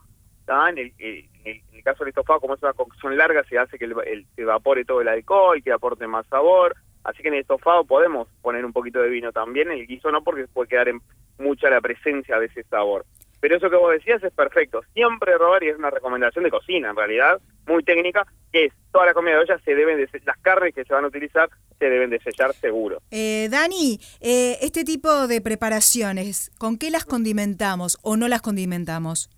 en, 0.69 0.79
el, 0.79 0.93
eh, 1.01 1.27
en 1.45 1.47
el- 1.57 1.63
en 1.71 1.77
el 1.79 1.83
caso 1.83 2.05
del 2.05 2.11
estofado, 2.11 2.39
como 2.41 2.55
es 2.55 2.63
una 2.63 2.73
cocción 2.75 3.17
larga, 3.17 3.43
se 3.45 3.59
hace 3.59 3.77
que 3.77 3.87
el, 3.87 3.95
el- 4.07 4.27
se 4.37 4.43
evapore 4.43 4.85
todo 4.85 5.01
el 5.01 5.09
alcohol, 5.09 5.61
que 5.65 5.73
aporte 5.73 6.07
más 6.07 6.27
sabor, 6.29 6.77
así 7.03 7.23
que 7.23 7.29
en 7.29 7.35
el 7.35 7.41
estofado 7.41 7.85
podemos 7.85 8.29
poner 8.41 8.65
un 8.65 8.73
poquito 8.73 9.01
de 9.01 9.09
vino 9.09 9.33
también, 9.33 9.73
en 9.73 9.79
el 9.81 9.87
guiso 9.89 10.13
no, 10.13 10.23
porque 10.23 10.47
puede 10.47 10.69
quedar 10.69 10.89
en 10.89 11.01
mucha 11.39 11.71
la 11.71 11.81
presencia 11.81 12.39
de 12.39 12.47
ese 12.47 12.63
sabor. 12.65 13.05
Pero 13.41 13.57
eso 13.57 13.71
que 13.71 13.77
vos 13.77 13.93
decías 13.93 14.23
es 14.23 14.33
perfecto. 14.33 14.83
Siempre, 14.93 15.37
Robert, 15.39 15.65
y 15.65 15.69
es 15.69 15.79
una 15.79 15.91
recomendación 15.91 16.45
de 16.45 16.51
cocina, 16.51 16.91
en 16.91 16.97
realidad, 16.97 17.41
muy 17.67 17.83
técnica, 17.83 18.27
que 18.53 18.67
es 18.67 18.73
toda 18.93 19.07
la 19.07 19.15
comida 19.15 19.35
de 19.35 19.41
olla 19.41 19.59
se 19.65 19.75
deben 19.75 19.97
de, 19.97 20.09
las 20.25 20.39
carnes 20.39 20.75
que 20.75 20.85
se 20.85 20.93
van 20.93 21.05
a 21.05 21.09
utilizar 21.09 21.49
se 21.79 21.89
deben 21.89 22.11
de 22.11 22.21
sellar 22.21 22.53
seguro. 22.53 23.01
Eh, 23.11 23.49
Dani, 23.51 23.99
eh, 24.21 24.59
este 24.61 24.85
tipo 24.85 25.27
de 25.27 25.41
preparaciones, 25.41 26.51
¿con 26.59 26.77
qué 26.77 26.91
las 26.91 27.07
condimentamos 27.07 27.99
o 28.03 28.17
no 28.17 28.29
las 28.29 28.43
condimentamos? 28.43 29.31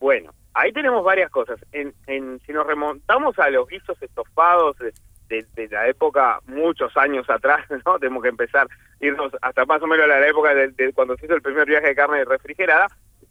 Bueno, 0.00 0.32
ahí 0.54 0.72
tenemos 0.72 1.04
varias 1.04 1.30
cosas. 1.30 1.60
En, 1.70 1.94
en, 2.06 2.40
si 2.44 2.52
nos 2.52 2.66
remontamos 2.66 3.38
a 3.38 3.50
los 3.50 3.68
guisos 3.68 4.00
estofados 4.02 4.76
de, 5.28 5.68
la 5.70 5.88
época, 5.88 6.40
muchos 6.46 6.96
años 6.96 7.28
atrás, 7.28 7.66
¿no? 7.86 7.98
Tenemos 7.98 8.22
que 8.22 8.28
empezar, 8.30 8.66
irnos 9.00 9.32
hasta 9.42 9.64
más 9.64 9.82
o 9.82 9.86
menos 9.86 10.04
a 10.04 10.08
la 10.08 10.26
época 10.26 10.54
de, 10.54 10.68
de 10.68 10.92
cuando 10.92 11.16
se 11.16 11.26
hizo 11.26 11.34
el 11.34 11.42
primer 11.42 11.66
viaje 11.66 11.88
de 11.88 11.94
carne 11.94 12.24
refrigerada. 12.24 12.86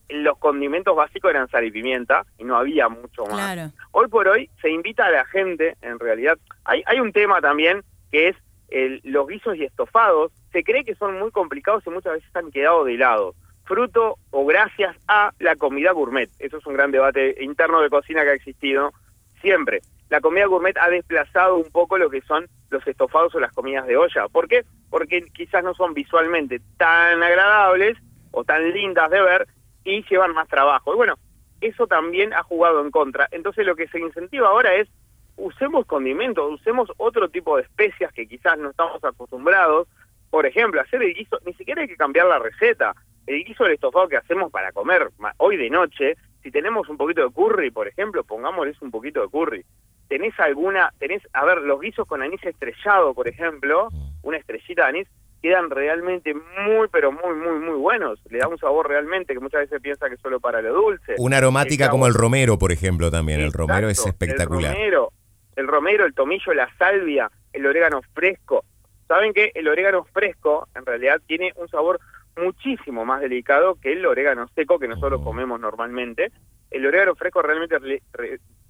Los 0.09 0.37
condimentos 0.37 0.95
básicos 0.95 1.31
eran 1.31 1.49
sal 1.49 1.65
y 1.65 1.71
pimienta 1.71 2.25
y 2.37 2.45
no 2.45 2.55
había 2.55 2.87
mucho 2.87 3.25
más. 3.25 3.35
Claro. 3.53 3.71
Hoy 3.91 4.07
por 4.07 4.27
hoy 4.27 4.49
se 4.61 4.69
invita 4.69 5.05
a 5.05 5.11
la 5.11 5.25
gente, 5.25 5.75
en 5.81 5.99
realidad, 5.99 6.37
hay, 6.63 6.81
hay 6.85 6.99
un 7.01 7.11
tema 7.11 7.41
también 7.41 7.83
que 8.09 8.29
es 8.29 8.37
el- 8.69 9.01
los 9.03 9.27
guisos 9.27 9.57
y 9.57 9.65
estofados, 9.65 10.31
se 10.53 10.63
cree 10.63 10.85
que 10.85 10.95
son 10.95 11.19
muy 11.19 11.31
complicados 11.31 11.85
y 11.85 11.89
muchas 11.89 12.13
veces 12.13 12.33
han 12.35 12.51
quedado 12.51 12.85
de 12.85 12.95
lado, 12.97 13.35
fruto 13.65 14.15
o 14.31 14.45
gracias 14.45 14.95
a 15.09 15.31
la 15.39 15.57
comida 15.57 15.91
gourmet. 15.91 16.29
Eso 16.39 16.57
es 16.57 16.65
un 16.65 16.73
gran 16.73 16.91
debate 16.91 17.43
interno 17.43 17.81
de 17.81 17.89
cocina 17.89 18.23
que 18.23 18.29
ha 18.29 18.33
existido 18.33 18.93
siempre. 19.41 19.81
La 20.09 20.21
comida 20.21 20.45
gourmet 20.45 20.77
ha 20.77 20.89
desplazado 20.89 21.57
un 21.57 21.69
poco 21.71 21.97
lo 21.97 22.09
que 22.09 22.21
son 22.21 22.47
los 22.69 22.85
estofados 22.87 23.35
o 23.35 23.39
las 23.39 23.53
comidas 23.53 23.85
de 23.87 23.97
olla. 23.97 24.27
¿Por 24.29 24.47
qué? 24.47 24.63
Porque 24.89 25.25
quizás 25.33 25.63
no 25.63 25.73
son 25.73 25.93
visualmente 25.93 26.61
tan 26.77 27.21
agradables 27.21 27.97
o 28.31 28.43
tan 28.43 28.71
lindas 28.71 29.09
de 29.09 29.21
ver 29.21 29.47
y 29.83 30.03
llevan 30.09 30.33
más 30.33 30.47
trabajo. 30.47 30.93
Y 30.93 30.97
bueno, 30.97 31.15
eso 31.61 31.87
también 31.87 32.33
ha 32.33 32.43
jugado 32.43 32.81
en 32.81 32.91
contra. 32.91 33.27
Entonces 33.31 33.65
lo 33.65 33.75
que 33.75 33.87
se 33.87 33.99
incentiva 33.99 34.47
ahora 34.47 34.75
es 34.75 34.87
usemos 35.35 35.85
condimentos, 35.85 36.51
usemos 36.51 36.89
otro 36.97 37.29
tipo 37.29 37.57
de 37.57 37.63
especias 37.63 38.11
que 38.13 38.27
quizás 38.27 38.57
no 38.57 38.69
estamos 38.69 39.03
acostumbrados. 39.03 39.87
Por 40.29 40.45
ejemplo, 40.45 40.81
hacer 40.81 41.01
el 41.03 41.13
guiso, 41.13 41.37
ni 41.45 41.53
siquiera 41.53 41.81
hay 41.81 41.87
que 41.87 41.95
cambiar 41.95 42.27
la 42.27 42.39
receta. 42.39 42.93
El 43.25 43.43
guiso 43.43 43.63
del 43.63 43.73
estofado 43.73 44.07
que 44.07 44.17
hacemos 44.17 44.51
para 44.51 44.71
comer 44.71 45.09
hoy 45.37 45.57
de 45.57 45.69
noche, 45.69 46.15
si 46.43 46.51
tenemos 46.51 46.87
un 46.89 46.97
poquito 46.97 47.23
de 47.23 47.33
curry, 47.33 47.71
por 47.71 47.87
ejemplo, 47.87 48.23
pongámosles 48.23 48.81
un 48.81 48.91
poquito 48.91 49.21
de 49.21 49.29
curry. 49.29 49.65
¿Tenés 50.07 50.39
alguna, 50.39 50.93
tenés, 50.99 51.21
a 51.33 51.45
ver, 51.45 51.59
los 51.59 51.81
guisos 51.81 52.07
con 52.07 52.21
anís 52.21 52.43
estrellado, 52.43 53.13
por 53.13 53.27
ejemplo, 53.27 53.89
una 54.21 54.37
estrellita 54.37 54.83
de 54.83 54.89
anís, 54.89 55.07
quedan 55.41 55.69
realmente 55.69 56.33
muy, 56.33 56.87
pero 56.91 57.11
muy, 57.11 57.35
muy, 57.35 57.59
muy 57.59 57.77
buenos. 57.77 58.19
Le 58.29 58.39
da 58.39 58.47
un 58.47 58.57
sabor 58.57 58.87
realmente 58.87 59.33
que 59.33 59.39
muchas 59.39 59.61
veces 59.61 59.81
piensa 59.81 60.07
que 60.07 60.15
es 60.15 60.21
solo 60.21 60.39
para 60.39 60.61
lo 60.61 60.73
dulce. 60.73 61.15
Una 61.17 61.37
aromática 61.37 61.89
como 61.89 62.07
el 62.07 62.13
romero, 62.13 62.57
por 62.57 62.71
ejemplo, 62.71 63.11
también. 63.11 63.41
el 63.41 63.53
romero 63.53 63.89
es 63.89 64.05
espectacular. 64.05 64.71
El 64.71 64.77
romero, 64.77 65.11
el 65.55 65.67
romero, 65.67 66.05
el 66.05 66.13
tomillo, 66.13 66.53
la 66.53 66.69
salvia, 66.77 67.29
el 67.53 67.65
orégano 67.65 68.01
fresco. 68.13 68.63
Saben 69.07 69.33
que 69.33 69.51
el 69.55 69.67
orégano 69.67 70.03
fresco 70.05 70.67
en 70.75 70.85
realidad 70.85 71.21
tiene 71.25 71.53
un 71.55 71.67
sabor 71.69 71.99
muchísimo 72.35 73.05
más 73.05 73.21
delicado 73.21 73.75
que 73.81 73.93
el 73.93 74.05
orégano 74.05 74.47
seco 74.55 74.79
que 74.79 74.87
nosotros 74.87 75.21
comemos 75.21 75.59
normalmente. 75.59 76.31
El 76.71 76.85
orégano 76.85 77.15
fresco 77.15 77.41
realmente 77.41 77.77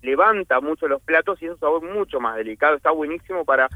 levanta 0.02 0.62
mucho 0.62 0.88
los 0.88 1.02
platos 1.02 1.42
y 1.42 1.46
es 1.46 1.52
un 1.52 1.60
sabor 1.60 1.84
mucho 1.84 2.20
más 2.20 2.36
delicado. 2.36 2.76
Está 2.76 2.92
buenísimo 2.92 3.46
para, 3.46 3.68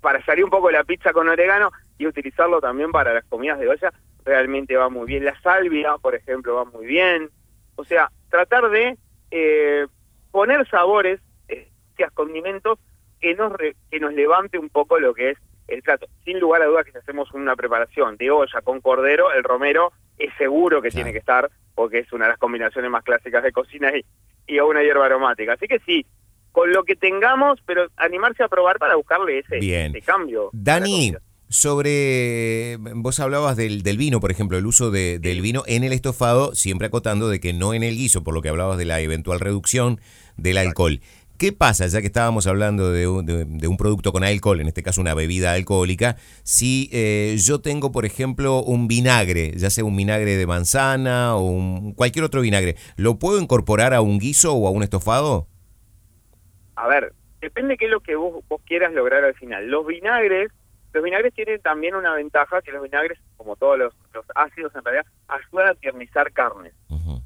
para 0.00 0.24
salir 0.24 0.44
un 0.44 0.50
poco 0.50 0.68
de 0.68 0.74
la 0.74 0.84
pizza 0.84 1.12
con 1.12 1.28
orégano 1.28 1.70
y 1.98 2.06
utilizarlo 2.06 2.60
también 2.60 2.92
para 2.92 3.14
las 3.14 3.24
comidas 3.24 3.58
de 3.58 3.68
olla. 3.68 3.92
Realmente 4.24 4.76
va 4.76 4.88
muy 4.88 5.06
bien. 5.06 5.24
La 5.24 5.40
salvia, 5.40 5.96
por 5.98 6.14
ejemplo, 6.14 6.54
va 6.56 6.64
muy 6.64 6.86
bien. 6.86 7.30
O 7.76 7.84
sea, 7.84 8.10
tratar 8.30 8.68
de 8.70 8.96
eh, 9.30 9.86
poner 10.30 10.68
sabores, 10.68 11.20
eh, 11.48 11.68
condimentos 12.14 12.78
que 13.20 13.34
nos, 13.34 13.52
que 13.90 14.00
nos 14.00 14.12
levante 14.12 14.58
un 14.58 14.68
poco 14.68 14.98
lo 14.98 15.14
que 15.14 15.30
es 15.30 15.38
el 15.68 15.82
plato. 15.82 16.06
Sin 16.24 16.38
lugar 16.40 16.62
a 16.62 16.66
dudas 16.66 16.84
que 16.84 16.92
si 16.92 16.98
hacemos 16.98 17.32
una 17.32 17.56
preparación 17.56 18.16
de 18.16 18.30
olla 18.30 18.60
con 18.62 18.80
cordero, 18.80 19.32
el 19.32 19.42
romero 19.42 19.92
es 20.18 20.32
seguro 20.38 20.80
que 20.80 20.90
tiene 20.90 21.12
que 21.12 21.18
estar, 21.18 21.50
porque 21.74 22.00
es 22.00 22.12
una 22.12 22.26
de 22.26 22.30
las 22.32 22.38
combinaciones 22.38 22.90
más 22.90 23.04
clásicas 23.04 23.42
de 23.42 23.52
cocina 23.52 23.90
y, 23.96 24.04
y 24.46 24.58
una 24.60 24.82
hierba 24.82 25.06
aromática. 25.06 25.54
Así 25.54 25.66
que 25.66 25.78
sí, 25.80 26.06
con 26.52 26.72
lo 26.72 26.84
que 26.84 26.96
tengamos, 26.96 27.60
pero 27.66 27.86
animarse 27.96 28.42
a 28.42 28.48
probar 28.48 28.78
para 28.78 28.96
buscarle 28.96 29.40
ese, 29.40 29.58
ese 29.58 30.00
cambio. 30.00 30.48
Dani, 30.52 31.14
sobre, 31.48 32.78
vos 32.78 33.20
hablabas 33.20 33.56
del, 33.56 33.82
del, 33.82 33.98
vino, 33.98 34.20
por 34.20 34.30
ejemplo, 34.30 34.56
el 34.56 34.66
uso 34.66 34.90
de, 34.90 35.18
del 35.18 35.42
vino 35.42 35.62
en 35.66 35.84
el 35.84 35.92
estofado, 35.92 36.54
siempre 36.54 36.86
acotando 36.86 37.28
de 37.28 37.40
que 37.40 37.52
no 37.52 37.74
en 37.74 37.82
el 37.82 37.94
guiso, 37.96 38.24
por 38.24 38.34
lo 38.34 38.42
que 38.42 38.48
hablabas 38.48 38.78
de 38.78 38.84
la 38.84 39.00
eventual 39.00 39.38
reducción 39.38 40.00
del 40.36 40.58
alcohol. 40.58 41.00
¿Qué 41.38 41.52
pasa, 41.52 41.86
ya 41.86 42.00
que 42.00 42.06
estábamos 42.06 42.46
hablando 42.46 42.92
de 42.92 43.06
un, 43.06 43.76
producto 43.76 44.10
con 44.12 44.24
alcohol, 44.24 44.60
en 44.60 44.68
este 44.68 44.82
caso 44.82 45.02
una 45.02 45.12
bebida 45.12 45.52
alcohólica, 45.52 46.16
si 46.44 46.88
eh, 46.92 47.36
yo 47.38 47.60
tengo, 47.60 47.92
por 47.92 48.06
ejemplo, 48.06 48.62
un 48.62 48.88
vinagre, 48.88 49.52
ya 49.52 49.68
sea 49.68 49.84
un 49.84 49.96
vinagre 49.96 50.36
de 50.36 50.46
manzana 50.46 51.36
o 51.36 51.42
un, 51.42 51.92
cualquier 51.92 52.24
otro 52.24 52.40
vinagre, 52.40 52.76
¿lo 52.96 53.18
puedo 53.18 53.38
incorporar 53.38 53.92
a 53.92 54.00
un 54.00 54.18
guiso 54.18 54.54
o 54.54 54.66
a 54.66 54.70
un 54.70 54.82
estofado? 54.82 55.46
A 56.74 56.88
ver, 56.88 57.12
depende 57.40 57.76
qué 57.76 57.84
es 57.84 57.90
lo 57.90 58.00
que 58.00 58.16
vos, 58.16 58.42
quieras 58.64 58.92
lograr 58.94 59.22
al 59.22 59.34
final. 59.34 59.68
Los 59.68 59.86
vinagres, 59.86 60.50
los 60.94 61.04
vinagres 61.04 61.34
tienen 61.34 61.60
también 61.60 61.94
una 61.94 62.14
ventaja, 62.14 62.62
que 62.62 62.72
los 62.72 62.82
vinagres, 62.82 63.18
como 63.36 63.56
todos 63.56 63.78
los, 63.78 63.94
ácidos 64.34 64.74
en 64.74 64.84
realidad, 64.84 65.06
ayudan 65.28 65.68
a 65.68 65.74
tiernizar 65.74 66.32
carnes. 66.32 66.72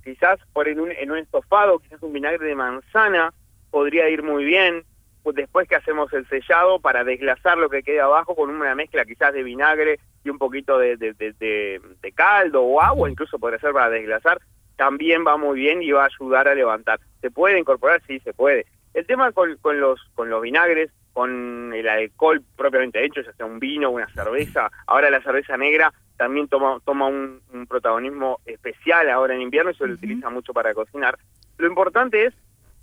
Quizás 0.02 0.40
por 0.52 0.66
en 0.66 0.80
un, 0.80 0.90
en 0.90 1.10
un 1.10 1.18
estofado, 1.18 1.78
quizás 1.78 2.02
un 2.02 2.12
vinagre 2.12 2.44
de 2.44 2.54
manzana, 2.54 3.32
podría 3.70 4.08
ir 4.08 4.22
muy 4.22 4.44
bien 4.44 4.84
pues 5.22 5.36
después 5.36 5.68
que 5.68 5.76
hacemos 5.76 6.12
el 6.12 6.26
sellado 6.28 6.80
para 6.80 7.04
desglasar 7.04 7.58
lo 7.58 7.68
que 7.68 7.82
quede 7.82 8.00
abajo 8.00 8.34
con 8.34 8.50
una 8.50 8.74
mezcla 8.74 9.04
quizás 9.04 9.34
de 9.34 9.42
vinagre 9.42 10.00
y 10.24 10.30
un 10.30 10.38
poquito 10.38 10.78
de, 10.78 10.96
de, 10.96 12.12
caldo 12.14 12.62
o 12.62 12.80
agua, 12.80 13.10
incluso 13.10 13.38
podría 13.38 13.58
ser 13.58 13.72
para 13.72 13.90
desglasar, 13.90 14.40
también 14.76 15.24
va 15.26 15.36
muy 15.36 15.58
bien 15.58 15.82
y 15.82 15.90
va 15.90 16.04
a 16.04 16.06
ayudar 16.06 16.48
a 16.48 16.54
levantar. 16.54 17.00
¿Se 17.20 17.30
puede 17.30 17.58
incorporar? 17.58 18.02
Sí, 18.06 18.18
se 18.20 18.32
puede. 18.32 18.66
El 18.92 19.06
tema 19.06 19.32
con, 19.32 19.56
con, 19.58 19.80
los, 19.80 20.00
con 20.14 20.28
los 20.28 20.42
vinagres, 20.42 20.90
con 21.12 21.72
el 21.74 21.88
alcohol 21.88 22.42
propiamente 22.56 23.04
hecho, 23.04 23.22
ya 23.22 23.32
sea 23.32 23.46
un 23.46 23.58
vino, 23.58 23.90
una 23.90 24.08
cerveza, 24.12 24.70
ahora 24.86 25.10
la 25.10 25.22
cerveza 25.22 25.56
negra 25.56 25.92
también 26.16 26.48
toma, 26.48 26.78
toma 26.84 27.06
un, 27.06 27.40
protagonismo 27.68 28.40
especial 28.44 29.08
ahora 29.08 29.34
en 29.34 29.42
invierno 29.42 29.70
y 29.70 29.74
se 29.74 29.86
lo 29.86 29.94
utiliza 29.94 30.28
mucho 30.28 30.52
para 30.52 30.74
cocinar. 30.74 31.18
Lo 31.56 31.66
importante 31.66 32.26
es 32.26 32.34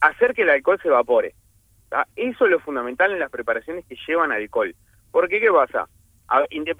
hacer 0.01 0.34
que 0.34 0.44
el 0.44 0.50
alcohol 0.50 0.80
se 0.82 0.88
evapore. 0.88 1.34
Eso 2.16 2.46
es 2.46 2.51
lo 2.51 2.60
fundamental 2.60 3.12
en 3.12 3.20
las 3.20 3.32
preparaciones 3.32 3.86
que 3.86 3.96
llevan 4.08 4.32
alcohol. 4.32 4.75
Porque, 5.12 5.39
¿qué 5.39 5.51
pasa? 5.51 5.88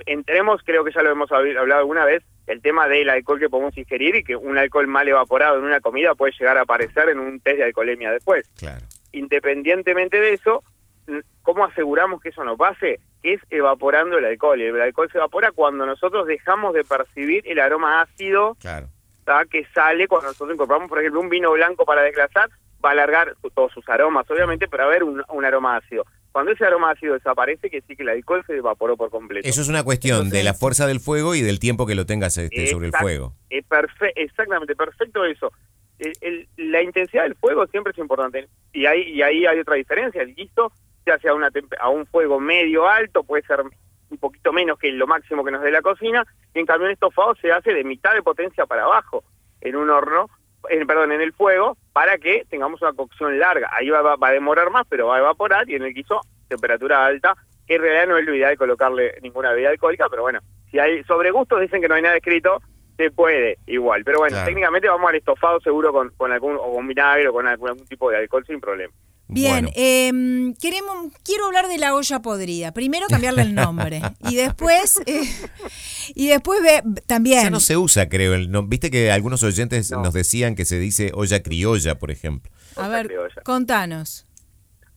entremos, 0.06 0.62
creo 0.66 0.84
que 0.84 0.92
ya 0.92 1.02
lo 1.02 1.12
hemos 1.12 1.32
hablado 1.32 1.80
alguna 1.80 2.04
vez, 2.04 2.22
el 2.48 2.62
tema 2.62 2.88
del 2.88 3.10
alcohol 3.10 3.40
que 3.40 3.50
podemos 3.50 3.78
ingerir 3.78 4.16
y 4.16 4.24
que 4.24 4.36
un 4.36 4.58
alcohol 4.58 4.88
mal 4.88 5.08
evaporado 5.08 5.58
en 5.58 5.66
una 5.66 5.80
comida 5.80 6.16
puede 6.16 6.34
llegar 6.38 6.58
a 6.58 6.62
aparecer 6.62 7.10
en 7.10 7.20
un 7.20 7.40
test 7.40 7.58
de 7.58 7.64
alcoholemia 7.64 8.12
después. 8.12 8.50
Independientemente 9.14 10.20
de 10.20 10.34
eso, 10.34 10.64
¿cómo 11.42 11.66
aseguramos 11.66 12.22
que 12.22 12.30
eso 12.30 12.44
no 12.44 12.58
pase? 12.58 13.00
Que 13.22 13.36
es 13.36 13.42
evaporando 13.50 14.18
el 14.18 14.26
alcohol. 14.26 14.62
El 14.62 14.82
alcohol 14.82 15.10
se 15.12 15.18
evapora 15.18 15.52
cuando 15.52 15.86
nosotros 15.86 16.28
dejamos 16.28 16.74
de 16.74 16.84
percibir 16.84 17.44
el 17.48 17.60
aroma 17.60 18.02
ácido 18.02 18.58
que 19.50 19.66
sale 19.74 20.08
cuando 20.08 20.28
nosotros 20.28 20.56
incorporamos, 20.56 20.90
por 20.90 21.00
ejemplo, 21.00 21.20
un 21.20 21.30
vino 21.30 21.52
blanco 21.52 21.86
para 21.86 22.02
desglasar 22.02 22.50
va 22.84 22.90
a 22.90 22.92
alargar 22.94 23.36
todos 23.56 23.72
sus 23.72 23.88
aromas, 23.90 24.30
obviamente, 24.30 24.68
pero 24.68 24.84
a 24.84 24.86
haber 24.88 25.04
un, 25.04 25.24
aroma 25.46 25.78
ácido. 25.78 26.06
Cuando 26.32 26.52
ese 26.52 26.66
aroma 26.66 26.92
ácido 26.92 27.16
desaparece, 27.16 27.70
que 27.70 27.82
sí 27.82 27.96
que 27.96 28.04
el 28.04 28.10
alcohol 28.10 28.44
se 28.46 28.58
evaporó 28.58 28.96
por 28.96 29.10
completo. 29.10 29.48
Eso 29.48 29.62
es 29.62 29.70
una 29.70 29.84
cuestión 29.84 30.30
de 30.30 30.44
la 30.44 30.54
fuerza 30.54 30.86
del 30.86 31.00
fuego 31.00 31.34
y 31.34 31.42
del 31.42 31.60
tiempo 31.60 31.88
que 31.88 31.96
lo 31.96 32.06
tengas 32.06 32.38
este, 32.38 32.68
sobre 32.68 32.88
el 32.88 32.94
fuego. 32.94 33.34
Es 33.50 33.66
exactamente, 34.16 34.76
perfecto 34.76 35.26
eso. 35.26 35.52
la 36.58 36.82
intensidad 36.84 37.24
del 37.24 37.36
fuego 37.36 37.66
siempre 37.68 37.92
es 37.92 37.98
importante. 37.98 38.48
Y 38.72 38.86
ahí, 38.86 39.02
y 39.10 39.22
ahí 39.22 39.46
hay 39.46 39.60
otra 39.60 39.76
diferencia. 39.76 40.22
El 40.22 40.36
guiso 40.36 40.72
se 41.04 41.12
hace 41.12 41.30
a, 41.30 41.34
una 41.34 41.50
a 41.80 41.90
un 41.90 42.06
fuego 42.06 42.40
medio 42.40 42.88
alto, 42.88 43.24
puede 43.24 43.44
ser 43.44 43.64
un 44.10 44.18
poquito 44.18 44.54
menos 44.54 44.78
que 44.78 44.92
lo 44.92 45.08
máximo 45.08 45.44
que 45.44 45.52
nos 45.52 45.64
dé 45.64 45.72
la 45.72 45.82
cocina, 45.82 46.26
y 46.54 46.60
en 46.60 46.66
cambio 46.66 46.88
en 46.88 46.94
estofado 46.94 47.36
se 47.36 47.52
hace 47.52 47.74
de 47.74 47.84
mitad 47.84 48.14
de 48.14 48.22
potencia 48.22 48.66
para 48.66 48.84
abajo 48.84 49.24
en 49.62 49.76
un 49.76 49.90
horno 49.90 50.30
perdón, 50.88 51.12
en 51.12 51.22
el 51.22 51.34
fuego 51.34 51.78
para 51.94 52.18
que 52.18 52.46
tengamos 52.50 52.82
una 52.82 52.94
cocción 52.94 53.38
larga. 53.40 53.70
Ahí 53.74 53.90
va, 53.90 54.16
va, 54.16 54.28
a 54.28 54.32
demorar 54.32 54.70
más, 54.70 54.86
pero 54.90 55.08
va 55.08 55.18
a 55.18 55.20
evaporar 55.20 55.70
y 55.70 55.76
en 55.76 55.84
el 55.84 55.94
guiso 55.94 56.22
temperatura 56.48 57.06
alta, 57.06 57.36
que 57.66 57.76
en 57.76 57.82
realidad 57.82 58.08
no 58.08 58.18
es 58.18 58.26
lo 58.26 58.34
ideal 58.34 58.58
colocarle 58.58 59.16
ninguna 59.22 59.52
bebida 59.52 59.70
alcohólica, 59.70 60.08
pero 60.10 60.22
bueno, 60.22 60.40
si 60.72 60.80
hay 60.80 61.04
sobre 61.04 61.32
gustos 61.32 61.60
dicen 61.62 61.82
que 61.82 61.88
no 61.88 61.96
hay 61.96 62.02
nada 62.02 62.16
escrito, 62.16 62.62
se 62.96 63.12
puede 63.12 63.58
igual. 63.68 64.04
Pero 64.04 64.20
bueno, 64.20 64.38
técnicamente 64.46 64.88
vamos 64.88 65.10
al 65.10 65.16
estofado 65.16 65.60
seguro 65.60 65.92
con, 65.92 66.10
con 66.18 66.32
algún 66.32 66.56
o 66.56 66.74
con 66.74 66.88
vinagre 66.88 67.28
o 67.28 67.34
con 67.34 67.48
algún 67.48 67.78
tipo 67.88 68.10
de 68.10 68.18
alcohol 68.18 68.46
sin 68.46 68.60
problema. 68.60 68.94
Bien, 69.30 69.70
em, 69.76 70.54
queremos, 70.56 71.12
quiero 71.24 71.48
hablar 71.48 71.68
de 71.68 71.78
la 71.78 71.94
olla 71.96 72.22
podrida. 72.22 72.74
Primero 72.74 73.08
cambiarle 73.10 73.42
el 73.42 73.56
nombre 73.56 74.02
y 74.30 74.36
después 74.36 75.02
eh, 75.06 75.24
y 76.16 76.28
después 76.28 76.62
ve, 76.64 76.82
también. 77.06 77.44
Ya 77.44 77.50
no 77.50 77.60
se 77.60 77.76
usa, 77.76 78.08
creo. 78.08 78.34
El, 78.34 78.50
Viste 78.68 78.90
que 78.90 79.12
algunos 79.12 79.44
oyentes 79.44 79.92
nos 79.92 80.14
decían 80.14 80.56
que 80.56 80.66
se 80.66 80.80
dice 80.80 81.12
olla 81.14 81.44
criolla, 81.44 81.96
por 82.00 82.12
ejemplo. 82.12 82.52
A 82.78 82.88
ver, 82.88 83.12
contanos. 83.44 84.26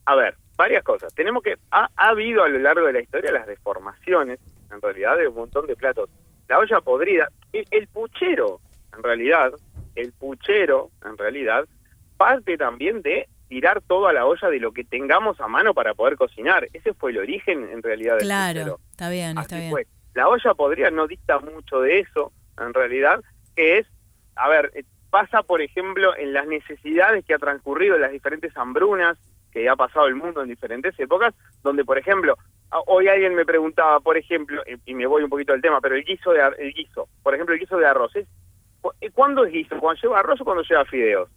A 0.05 0.15
ver, 0.15 0.35
varias 0.55 0.83
cosas. 0.83 1.13
Tenemos 1.13 1.43
que 1.43 1.55
ha, 1.71 1.89
habido 1.95 2.43
a 2.43 2.49
lo 2.49 2.59
largo 2.59 2.85
de 2.85 2.93
la 2.93 3.01
historia 3.01 3.31
las 3.31 3.47
deformaciones, 3.47 4.39
en 4.71 4.81
realidad, 4.81 5.17
de 5.17 5.27
un 5.27 5.35
montón 5.35 5.67
de 5.67 5.75
platos. 5.75 6.09
La 6.47 6.59
olla 6.59 6.79
podrida, 6.81 7.29
el 7.51 7.87
puchero, 7.87 8.61
en 8.95 9.03
realidad, 9.03 9.51
el 9.95 10.11
puchero, 10.13 10.89
en 11.05 11.17
realidad, 11.17 11.65
parte 12.17 12.57
también 12.57 13.01
de 13.01 13.27
tirar 13.51 13.81
todo 13.81 14.07
a 14.07 14.13
la 14.13 14.25
olla 14.25 14.47
de 14.47 14.61
lo 14.61 14.71
que 14.71 14.85
tengamos 14.85 15.41
a 15.41 15.47
mano 15.49 15.73
para 15.73 15.93
poder 15.93 16.15
cocinar. 16.15 16.69
Ese 16.71 16.93
fue 16.93 17.11
el 17.11 17.17
origen 17.17 17.67
en 17.69 17.83
realidad 17.83 18.15
del 18.15 18.23
Claro, 18.23 18.79
está 18.91 19.09
bien, 19.09 19.37
está 19.37 19.57
bien. 19.57 19.73
La 20.13 20.29
olla 20.29 20.53
podría 20.53 20.89
no 20.89 21.05
dista 21.05 21.37
mucho 21.39 21.81
de 21.81 21.99
eso, 21.99 22.31
en 22.57 22.73
realidad, 22.73 23.19
que 23.53 23.79
es, 23.79 23.87
a 24.37 24.47
ver, 24.47 24.71
eh, 24.73 24.85
pasa 25.09 25.43
por 25.43 25.61
ejemplo 25.61 26.15
en 26.15 26.31
las 26.31 26.47
necesidades 26.47 27.25
que 27.25 27.33
ha 27.33 27.39
transcurrido 27.39 27.95
en 27.95 28.03
las 28.03 28.13
diferentes 28.13 28.55
hambrunas 28.55 29.17
que 29.51 29.67
ha 29.67 29.75
pasado 29.75 30.07
el 30.07 30.15
mundo 30.15 30.41
en 30.41 30.47
diferentes 30.47 30.97
épocas, 30.97 31.35
donde 31.61 31.83
por 31.83 31.97
ejemplo, 31.97 32.37
hoy 32.87 33.09
alguien 33.09 33.35
me 33.35 33.45
preguntaba, 33.45 33.99
por 33.99 34.15
ejemplo, 34.15 34.63
y 34.85 34.93
me 34.93 35.05
voy 35.07 35.23
un 35.23 35.29
poquito 35.29 35.51
del 35.51 35.61
tema, 35.61 35.81
pero 35.81 35.95
el 35.95 36.05
guiso 36.05 36.31
de 36.31 36.39
el 36.57 36.71
guiso, 36.71 37.09
por 37.21 37.33
ejemplo, 37.33 37.53
el 37.53 37.59
guiso 37.59 37.75
de 37.75 37.85
arroz, 37.85 38.13
¿cuándo 39.13 39.43
es 39.43 39.51
guiso? 39.51 39.77
¿Cuando 39.77 40.01
lleva 40.01 40.19
arroz 40.19 40.39
o 40.39 40.45
cuando 40.45 40.63
lleva 40.63 40.85
fideos? 40.85 41.29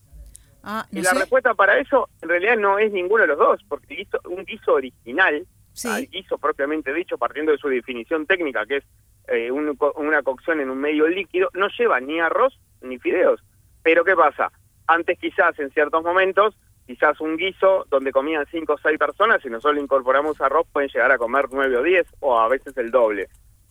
Ah, 0.66 0.86
y 0.90 1.02
la 1.02 1.12
respuesta 1.12 1.52
para 1.52 1.78
eso 1.78 2.08
en 2.22 2.28
realidad 2.30 2.56
no 2.56 2.78
es 2.78 2.90
ninguno 2.90 3.20
de 3.22 3.28
los 3.28 3.38
dos, 3.38 3.60
porque 3.68 4.06
un 4.24 4.44
guiso 4.46 4.72
original, 4.72 5.46
el 5.84 6.08
guiso 6.08 6.38
propiamente 6.38 6.94
dicho, 6.94 7.18
partiendo 7.18 7.52
de 7.52 7.58
su 7.58 7.68
definición 7.68 8.24
técnica, 8.24 8.64
que 8.64 8.78
es 8.78 8.84
eh, 9.28 9.50
una 9.50 10.22
cocción 10.22 10.60
en 10.60 10.70
un 10.70 10.78
medio 10.78 11.06
líquido, 11.06 11.50
no 11.52 11.68
lleva 11.78 12.00
ni 12.00 12.18
arroz 12.18 12.58
ni 12.80 12.98
fideos. 12.98 13.42
Pero 13.82 14.04
¿qué 14.04 14.16
pasa? 14.16 14.50
Antes 14.86 15.18
quizás 15.18 15.58
en 15.58 15.70
ciertos 15.70 16.02
momentos, 16.02 16.56
quizás 16.86 17.20
un 17.20 17.36
guiso 17.36 17.84
donde 17.90 18.10
comían 18.10 18.46
cinco 18.50 18.72
o 18.74 18.78
seis 18.78 18.98
personas, 18.98 19.44
y 19.44 19.50
nosotros 19.50 19.82
incorporamos 19.82 20.40
arroz, 20.40 20.66
pueden 20.72 20.88
llegar 20.88 21.12
a 21.12 21.18
comer 21.18 21.46
nueve 21.52 21.76
o 21.76 21.82
diez, 21.82 22.06
o 22.20 22.40
a 22.40 22.48
veces 22.48 22.74
el 22.78 22.90
doble. 22.90 23.28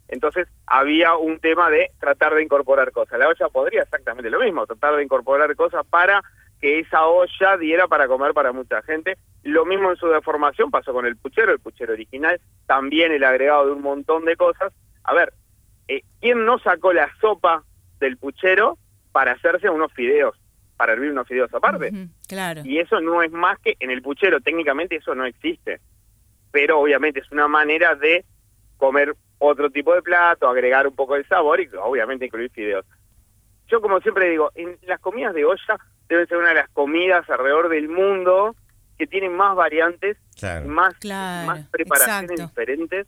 Entonces 0.09 0.47
había 0.67 1.15
un 1.15 1.39
tema 1.39 1.71
de 1.71 1.89
tratar 1.99 2.35
de 2.35 2.43
incorporar 2.43 2.91
cosas. 2.91 3.17
La 3.17 3.29
olla 3.29 3.49
podría 3.49 3.81
exactamente 3.81 4.29
lo 4.29 4.39
mismo, 4.39 4.67
tratar 4.67 4.95
de 4.95 5.03
incorporar 5.03 5.55
cosas 5.55 5.83
para 5.87 6.21
que 6.63 6.79
esa 6.79 7.05
olla 7.07 7.57
diera 7.57 7.89
para 7.89 8.07
comer 8.07 8.33
para 8.33 8.53
mucha 8.53 8.81
gente. 8.83 9.17
Lo 9.43 9.65
mismo 9.65 9.91
en 9.91 9.97
su 9.97 10.07
deformación 10.07 10.71
pasó 10.71 10.93
con 10.93 11.05
el 11.05 11.17
puchero, 11.17 11.51
el 11.51 11.59
puchero 11.59 11.91
original, 11.91 12.39
también 12.67 13.11
el 13.11 13.25
agregado 13.25 13.65
de 13.65 13.73
un 13.73 13.81
montón 13.81 14.23
de 14.23 14.37
cosas, 14.37 14.71
a 15.03 15.13
ver, 15.13 15.33
eh, 15.89 16.03
¿quién 16.21 16.45
no 16.45 16.59
sacó 16.59 16.93
la 16.93 17.13
sopa 17.19 17.65
del 17.99 18.15
puchero 18.15 18.77
para 19.11 19.33
hacerse 19.33 19.69
unos 19.69 19.91
fideos, 19.91 20.39
para 20.77 20.93
hervir 20.93 21.11
unos 21.11 21.27
fideos 21.27 21.53
aparte? 21.53 21.91
Claro. 22.29 22.61
Y 22.63 22.79
eso 22.79 23.01
no 23.01 23.21
es 23.21 23.31
más 23.33 23.59
que 23.59 23.75
en 23.81 23.91
el 23.91 24.01
puchero, 24.01 24.39
técnicamente 24.39 24.95
eso 24.95 25.13
no 25.15 25.25
existe. 25.25 25.81
Pero 26.53 26.79
obviamente 26.79 27.19
es 27.19 27.29
una 27.29 27.49
manera 27.49 27.93
de 27.95 28.23
comer 28.77 29.13
otro 29.37 29.69
tipo 29.69 29.93
de 29.93 30.01
plato, 30.01 30.47
agregar 30.47 30.87
un 30.87 30.95
poco 30.95 31.15
de 31.15 31.25
sabor 31.25 31.59
y 31.59 31.67
obviamente 31.75 32.27
incluir 32.27 32.51
fideos. 32.51 32.85
Yo 33.67 33.81
como 33.81 33.99
siempre 33.99 34.29
digo, 34.29 34.49
en 34.55 34.77
las 34.83 35.01
comidas 35.01 35.33
de 35.33 35.43
olla 35.43 35.77
deben 36.09 36.27
ser 36.27 36.37
una 36.37 36.49
de 36.49 36.55
las 36.55 36.69
comidas 36.69 37.29
alrededor 37.29 37.69
del 37.69 37.89
mundo 37.89 38.55
que 38.97 39.07
tienen 39.07 39.33
más 39.35 39.55
variantes, 39.55 40.17
Claro. 40.39 40.67
más, 40.67 40.95
Claro, 40.97 41.47
más 41.47 41.67
preparaciones 41.69 42.31
exacto. 42.31 42.47
diferentes, 42.49 43.07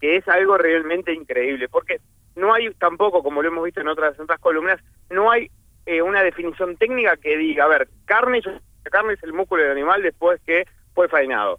que 0.00 0.16
es 0.16 0.28
algo 0.28 0.58
realmente 0.58 1.12
increíble. 1.12 1.68
Porque 1.68 2.00
no 2.36 2.52
hay 2.52 2.70
tampoco, 2.74 3.22
como 3.22 3.42
lo 3.42 3.48
hemos 3.48 3.64
visto 3.64 3.80
en 3.80 3.88
otras, 3.88 4.14
en 4.16 4.22
otras 4.24 4.40
columnas, 4.40 4.80
no 5.10 5.30
hay 5.30 5.50
eh, 5.86 6.00
una 6.02 6.22
definición 6.22 6.76
técnica 6.76 7.16
que 7.16 7.36
diga, 7.36 7.64
a 7.64 7.68
ver, 7.68 7.88
carne, 8.04 8.40
yo- 8.40 8.52
la 8.52 8.90
carne 8.90 9.14
es 9.14 9.22
el 9.24 9.32
músculo 9.32 9.62
del 9.62 9.72
animal 9.72 10.00
después 10.02 10.40
que 10.46 10.64
fue 10.94 11.08
faenado. 11.08 11.58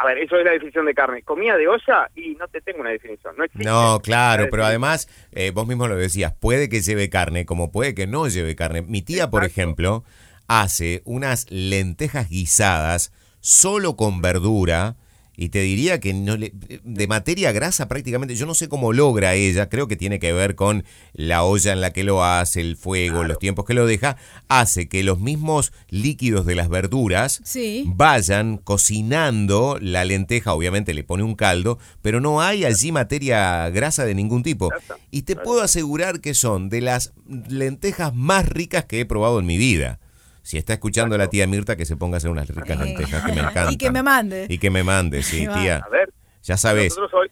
A 0.00 0.06
ver, 0.06 0.16
eso 0.16 0.34
es 0.36 0.46
la 0.46 0.52
definición 0.52 0.86
de 0.86 0.94
carne. 0.94 1.22
Comida 1.22 1.58
de 1.58 1.68
olla 1.68 2.10
y 2.16 2.34
no 2.36 2.48
te 2.48 2.62
tengo 2.62 2.80
una 2.80 2.88
definición. 2.88 3.34
No, 3.36 3.44
existe. 3.44 3.68
No, 3.68 4.00
claro, 4.00 4.46
pero 4.50 4.64
además, 4.64 5.10
eh, 5.30 5.50
vos 5.50 5.66
mismo 5.66 5.88
lo 5.88 5.96
decías, 5.96 6.32
puede 6.32 6.70
que 6.70 6.80
lleve 6.80 7.10
carne, 7.10 7.44
como 7.44 7.70
puede 7.70 7.94
que 7.94 8.06
no 8.06 8.26
lleve 8.26 8.56
carne. 8.56 8.80
Mi 8.80 9.02
tía, 9.02 9.28
por 9.28 9.44
ejemplo, 9.44 10.02
hace 10.48 11.02
unas 11.04 11.50
lentejas 11.50 12.30
guisadas 12.30 13.12
solo 13.40 13.96
con 13.96 14.22
verdura. 14.22 14.96
Y 15.42 15.48
te 15.48 15.62
diría 15.62 16.00
que 16.00 16.12
no 16.12 16.36
le- 16.36 16.52
de 16.84 17.06
materia 17.06 17.50
grasa 17.50 17.88
prácticamente, 17.88 18.34
yo 18.34 18.44
no 18.44 18.52
sé 18.52 18.68
cómo 18.68 18.92
logra 18.92 19.32
ella, 19.34 19.70
creo 19.70 19.88
que 19.88 19.96
tiene 19.96 20.18
que 20.18 20.34
ver 20.34 20.54
con 20.54 20.84
la 21.14 21.44
olla 21.44 21.72
en 21.72 21.80
la 21.80 21.94
que 21.94 22.04
lo 22.04 22.22
hace, 22.22 22.60
el 22.60 22.76
fuego, 22.76 23.24
los 23.24 23.38
tiempos 23.38 23.64
que 23.64 23.72
lo 23.72 23.86
deja, 23.86 24.18
hace 24.48 24.86
que 24.86 25.02
los 25.02 25.18
mismos 25.18 25.72
líquidos 25.88 26.44
de 26.44 26.56
las 26.56 26.68
verduras 26.68 27.40
Sí. 27.42 27.84
vayan 27.86 28.58
cocinando 28.58 29.78
la 29.80 30.04
lenteja, 30.04 30.52
obviamente 30.52 30.92
le 30.92 31.04
pone 31.04 31.22
un 31.22 31.34
caldo, 31.34 31.78
pero 32.02 32.20
no 32.20 32.42
hay 32.42 32.66
allí 32.66 32.92
materia 32.92 33.66
grasa 33.70 34.04
de 34.04 34.14
ningún 34.14 34.42
tipo. 34.42 34.68
Y 35.10 35.22
te 35.22 35.36
puedo 35.36 35.62
asegurar 35.62 36.20
que 36.20 36.34
son 36.34 36.68
de 36.68 36.82
las 36.82 37.14
lentejas 37.48 38.14
más 38.14 38.46
ricas 38.46 38.84
que 38.84 39.00
he 39.00 39.06
probado 39.06 39.40
en 39.40 39.46
mi 39.46 39.56
vida. 39.56 39.99
Si 40.42 40.58
está 40.58 40.72
escuchando 40.72 41.16
la 41.18 41.28
tía 41.28 41.46
Mirta, 41.46 41.76
que 41.76 41.84
se 41.84 41.96
ponga 41.96 42.16
a 42.16 42.18
hacer 42.18 42.30
unas 42.30 42.48
ricas 42.48 42.78
lentejas 42.78 43.24
que 43.24 43.32
me 43.32 43.40
encantan. 43.40 43.72
Y 43.72 43.76
que 43.76 43.90
me 43.90 44.02
mande. 44.02 44.46
Y 44.48 44.58
que 44.58 44.70
me 44.70 44.82
mande, 44.82 45.22
sí, 45.24 45.46
tía. 45.46 45.82
A 45.84 45.88
ver, 45.88 46.12
Ya 46.42 46.56
sabes. 46.56 46.96
nosotros 46.96 47.12
hoy, 47.22 47.30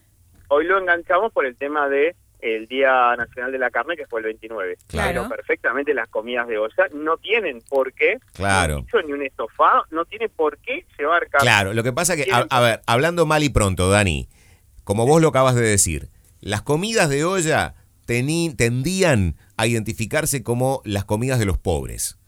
hoy 0.49 0.65
lo 0.65 0.77
enganchamos 0.79 1.31
por 1.33 1.45
el 1.45 1.55
tema 1.55 1.87
de 1.89 2.15
el 2.41 2.67
Día 2.67 3.15
Nacional 3.17 3.51
de 3.51 3.59
la 3.59 3.69
Carne, 3.69 3.97
que 3.97 4.05
fue 4.07 4.21
el 4.21 4.25
29. 4.27 4.77
Claro. 4.87 5.23
Pero 5.27 5.35
perfectamente 5.35 5.93
las 5.93 6.07
comidas 6.07 6.47
de 6.47 6.57
olla 6.57 6.85
no 6.93 7.17
tienen 7.17 7.61
por 7.67 7.91
qué, 7.91 8.17
Claro. 8.33 8.85
ni 8.93 8.99
un 9.01 9.07
ni 9.07 9.11
un 9.13 9.23
estofado, 9.23 9.83
no 9.91 10.05
tiene 10.05 10.29
por 10.29 10.57
qué 10.59 10.85
llevar 10.97 11.27
carne. 11.27 11.43
Claro, 11.45 11.73
lo 11.73 11.83
que 11.83 11.91
pasa 11.91 12.15
que, 12.15 12.27
a, 12.31 12.45
a 12.49 12.61
ver, 12.61 12.81
hablando 12.87 13.25
mal 13.25 13.43
y 13.43 13.49
pronto, 13.49 13.89
Dani, 13.89 14.29
como 14.85 15.05
vos 15.05 15.21
lo 15.21 15.27
acabas 15.27 15.55
de 15.55 15.63
decir, 15.63 16.07
las 16.39 16.61
comidas 16.61 17.09
de 17.09 17.25
olla 17.25 17.75
tendían 18.55 19.35
a 19.57 19.67
identificarse 19.67 20.43
como 20.43 20.81
las 20.85 21.05
comidas 21.05 21.39
de 21.39 21.45
los 21.45 21.57
pobres. 21.57 22.18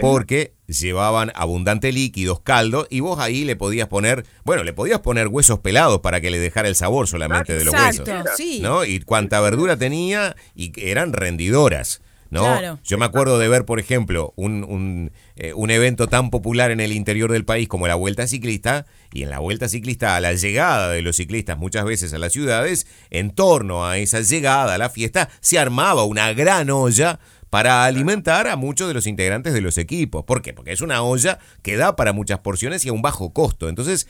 Porque 0.00 0.54
llevaban 0.66 1.32
abundante 1.34 1.92
líquidos, 1.92 2.40
caldo, 2.40 2.86
y 2.90 3.00
vos 3.00 3.18
ahí 3.18 3.44
le 3.44 3.56
podías 3.56 3.88
poner, 3.88 4.26
bueno, 4.44 4.64
le 4.64 4.72
podías 4.72 5.00
poner 5.00 5.28
huesos 5.28 5.60
pelados 5.60 6.00
para 6.00 6.20
que 6.20 6.30
le 6.30 6.38
dejara 6.38 6.68
el 6.68 6.74
sabor 6.74 7.08
solamente 7.08 7.54
de 7.56 7.64
los 7.64 7.74
Exacto, 7.74 8.10
huesos. 8.10 8.36
sí. 8.36 8.60
¿no? 8.60 8.84
Y 8.84 9.00
cuánta 9.00 9.40
verdura 9.40 9.76
tenía 9.76 10.36
y 10.54 10.72
eran 10.80 11.12
rendidoras. 11.12 12.00
¿no? 12.30 12.42
Claro. 12.42 12.78
Yo 12.84 12.98
me 12.98 13.06
acuerdo 13.06 13.38
de 13.38 13.48
ver, 13.48 13.64
por 13.64 13.80
ejemplo, 13.80 14.34
un, 14.36 14.62
un, 14.64 15.12
eh, 15.36 15.54
un 15.54 15.70
evento 15.70 16.08
tan 16.08 16.28
popular 16.28 16.70
en 16.70 16.80
el 16.80 16.92
interior 16.92 17.32
del 17.32 17.46
país 17.46 17.68
como 17.68 17.88
la 17.88 17.94
Vuelta 17.94 18.26
Ciclista, 18.26 18.84
y 19.14 19.22
en 19.22 19.30
la 19.30 19.38
Vuelta 19.38 19.68
Ciclista, 19.68 20.14
a 20.14 20.20
la 20.20 20.34
llegada 20.34 20.90
de 20.90 21.00
los 21.00 21.16
ciclistas 21.16 21.56
muchas 21.56 21.86
veces 21.86 22.12
a 22.12 22.18
las 22.18 22.34
ciudades, 22.34 22.86
en 23.08 23.30
torno 23.30 23.86
a 23.86 23.96
esa 23.96 24.20
llegada 24.20 24.74
a 24.74 24.78
la 24.78 24.90
fiesta, 24.90 25.30
se 25.40 25.58
armaba 25.58 26.04
una 26.04 26.32
gran 26.34 26.68
olla 26.68 27.18
para 27.50 27.84
alimentar 27.84 28.46
a 28.46 28.56
muchos 28.56 28.88
de 28.88 28.94
los 28.94 29.06
integrantes 29.06 29.54
de 29.54 29.60
los 29.60 29.78
equipos. 29.78 30.24
¿Por 30.24 30.42
qué? 30.42 30.52
Porque 30.52 30.72
es 30.72 30.80
una 30.80 31.02
olla 31.02 31.38
que 31.62 31.76
da 31.76 31.96
para 31.96 32.12
muchas 32.12 32.40
porciones 32.40 32.84
y 32.84 32.88
a 32.88 32.92
un 32.92 33.02
bajo 33.02 33.32
costo. 33.32 33.68
Entonces, 33.68 34.06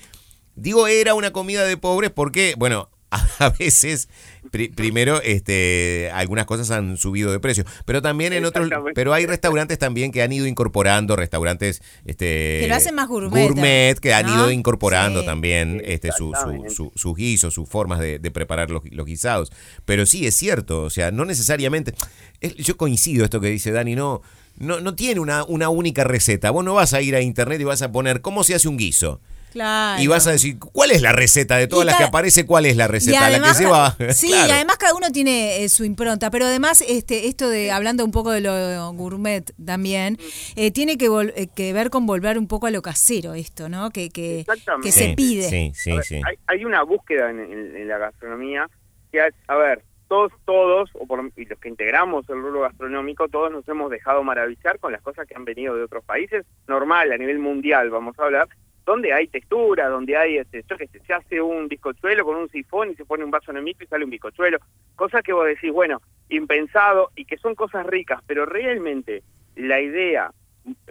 Digo, 0.58 0.88
era 0.88 1.14
una 1.14 1.30
comida 1.30 1.64
de 1.64 1.76
pobres 1.76 2.10
porque, 2.10 2.54
bueno, 2.58 2.90
a 3.38 3.48
veces, 3.50 4.08
pri- 4.50 4.68
primero, 4.68 5.20
este, 5.22 6.10
algunas 6.12 6.44
cosas 6.46 6.70
han 6.70 6.96
subido 6.96 7.32
de 7.32 7.40
precio, 7.40 7.64
pero 7.86 8.02
también 8.02 8.32
en 8.32 8.44
otros, 8.44 8.68
pero 8.94 9.14
hay 9.14 9.24
restaurantes 9.26 9.78
también 9.78 10.12
que 10.12 10.22
han 10.22 10.32
ido 10.32 10.46
incorporando, 10.46 11.16
restaurantes, 11.16 11.80
este, 12.04 12.58
Que 12.60 12.66
lo 12.68 12.74
hacen 12.74 12.94
más 12.94 13.08
gourmet, 13.08 13.98
que 13.98 14.12
han 14.12 14.26
¿no? 14.26 14.34
ido 14.34 14.50
incorporando 14.50 15.20
Sí. 15.20 15.26
también, 15.26 15.80
este, 15.84 16.10
su, 16.12 16.32
su, 16.34 16.74
su- 16.74 16.92
sus 16.94 17.16
guisos, 17.16 17.54
sus 17.54 17.68
formas 17.68 17.98
de, 18.00 18.18
de 18.18 18.30
preparar 18.30 18.70
los, 18.70 18.82
los 18.90 19.06
guisados. 19.06 19.50
Pero 19.84 20.04
sí 20.04 20.26
es 20.26 20.34
cierto, 20.36 20.82
o 20.82 20.90
sea, 20.90 21.10
no 21.10 21.24
necesariamente, 21.24 21.94
es- 22.40 22.54
yo 22.56 22.76
coincido 22.76 23.24
esto 23.24 23.40
que 23.40 23.48
dice 23.48 23.72
Dani, 23.72 23.94
no, 23.94 24.20
no, 24.58 24.80
no 24.80 24.94
tiene 24.94 25.20
una, 25.20 25.44
una 25.44 25.68
única 25.70 26.04
receta. 26.04 26.50
Vos 26.50 26.64
no 26.64 26.74
vas 26.74 26.92
a 26.92 27.00
ir 27.00 27.14
a 27.14 27.20
internet 27.22 27.60
y 27.60 27.64
vas 27.64 27.80
a 27.82 27.90
poner 27.92 28.20
cómo 28.20 28.44
se 28.44 28.54
hace 28.54 28.68
un 28.68 28.76
guiso. 28.76 29.20
Claro. 29.52 30.02
Y 30.02 30.06
vas 30.06 30.26
a 30.26 30.32
decir, 30.32 30.58
¿cuál 30.58 30.90
es 30.90 31.02
la 31.02 31.12
receta 31.12 31.56
de 31.56 31.66
todas 31.66 31.86
las 31.86 31.96
que 31.96 32.04
aparece? 32.04 32.46
¿Cuál 32.46 32.66
es 32.66 32.76
la 32.76 32.86
receta? 32.88 33.26
además, 33.26 33.52
la 33.52 33.58
que 33.58 33.64
lleva. 33.98 34.12
sí, 34.14 34.28
Claro. 34.28 34.48
y 34.48 34.50
además 34.52 34.76
cada 34.76 34.94
uno 34.94 35.10
tiene 35.10 35.64
eh, 35.64 35.68
su 35.68 35.84
impronta, 35.84 36.30
pero 36.30 36.46
además 36.46 36.82
este 36.86 37.28
esto 37.28 37.48
de 37.48 37.70
hablando 37.72 38.04
un 38.04 38.12
poco 38.12 38.30
de 38.30 38.40
lo 38.40 38.92
gourmet 38.92 39.52
también 39.64 40.18
eh, 40.56 40.70
tiene 40.70 40.96
que, 40.98 41.08
vol- 41.08 41.32
eh, 41.36 41.48
que 41.54 41.72
ver 41.72 41.90
con 41.90 42.06
volver 42.06 42.38
un 42.38 42.46
poco 42.48 42.66
a 42.66 42.70
lo 42.70 42.82
casero 42.82 43.34
esto, 43.34 43.68
¿no? 43.68 43.90
Que 43.90 44.10
que, 44.10 44.40
Exactamente. 44.40 44.88
que 44.88 44.92
se 44.92 45.04
Sí, 45.10 45.14
pide. 45.16 45.42
Sí, 45.48 45.72
sí, 45.74 45.90
A 45.92 45.94
ver, 45.96 46.04
sí. 46.04 46.14
Hay, 46.26 46.36
hay 46.46 46.64
una 46.64 46.82
búsqueda 46.82 47.30
en, 47.30 47.40
en- 47.40 47.76
en 47.76 47.88
la 47.88 47.98
gastronomía 47.98 48.68
que, 49.10 49.20
a, 49.20 49.28
a 49.48 49.56
ver, 49.56 49.82
todos, 50.08 50.32
todos, 50.46 50.90
o 50.94 51.06
por, 51.06 51.20
y 51.36 51.44
los 51.44 51.58
que 51.58 51.68
integramos 51.68 52.28
el 52.30 52.36
rubro 52.40 52.62
gastronómico, 52.62 53.28
todos 53.28 53.52
nos 53.52 53.66
hemos 53.68 53.90
dejado 53.90 54.22
maravillar 54.22 54.78
con 54.78 54.92
las 54.92 55.02
cosas 55.02 55.26
que 55.26 55.34
han 55.34 55.44
venido 55.44 55.74
de 55.76 55.82
otros 55.84 56.02
países, 56.04 56.46
normal, 56.66 57.12
a 57.12 57.16
nivel 57.18 57.38
mundial, 57.38 57.90
vamos 57.90 58.18
a 58.18 58.24
hablar, 58.24 58.48
donde 58.88 59.12
hay 59.12 59.28
textura, 59.28 59.88
donde 59.88 60.16
hay, 60.16 60.38
este, 60.38 60.64
yo 60.68 60.76
qué 60.78 60.86
sé, 60.88 60.98
se 61.06 61.12
hace 61.12 61.40
un 61.42 61.68
bizcochuelo 61.68 62.24
con 62.24 62.36
un 62.36 62.48
sifón 62.48 62.90
y 62.90 62.94
se 62.94 63.04
pone 63.04 63.22
un 63.22 63.30
vaso 63.30 63.50
en 63.50 63.58
el 63.58 63.62
micro 63.62 63.84
y 63.84 63.88
sale 63.88 64.04
un 64.04 64.10
bizcochuelo, 64.10 64.58
cosas 64.96 65.22
que 65.22 65.32
vos 65.34 65.46
decís, 65.46 65.70
bueno, 65.72 66.00
impensado 66.30 67.10
y 67.14 67.24
que 67.26 67.36
son 67.36 67.54
cosas 67.54 67.84
ricas, 67.86 68.20
pero 68.26 68.46
realmente 68.46 69.22
la 69.56 69.80
idea 69.80 70.30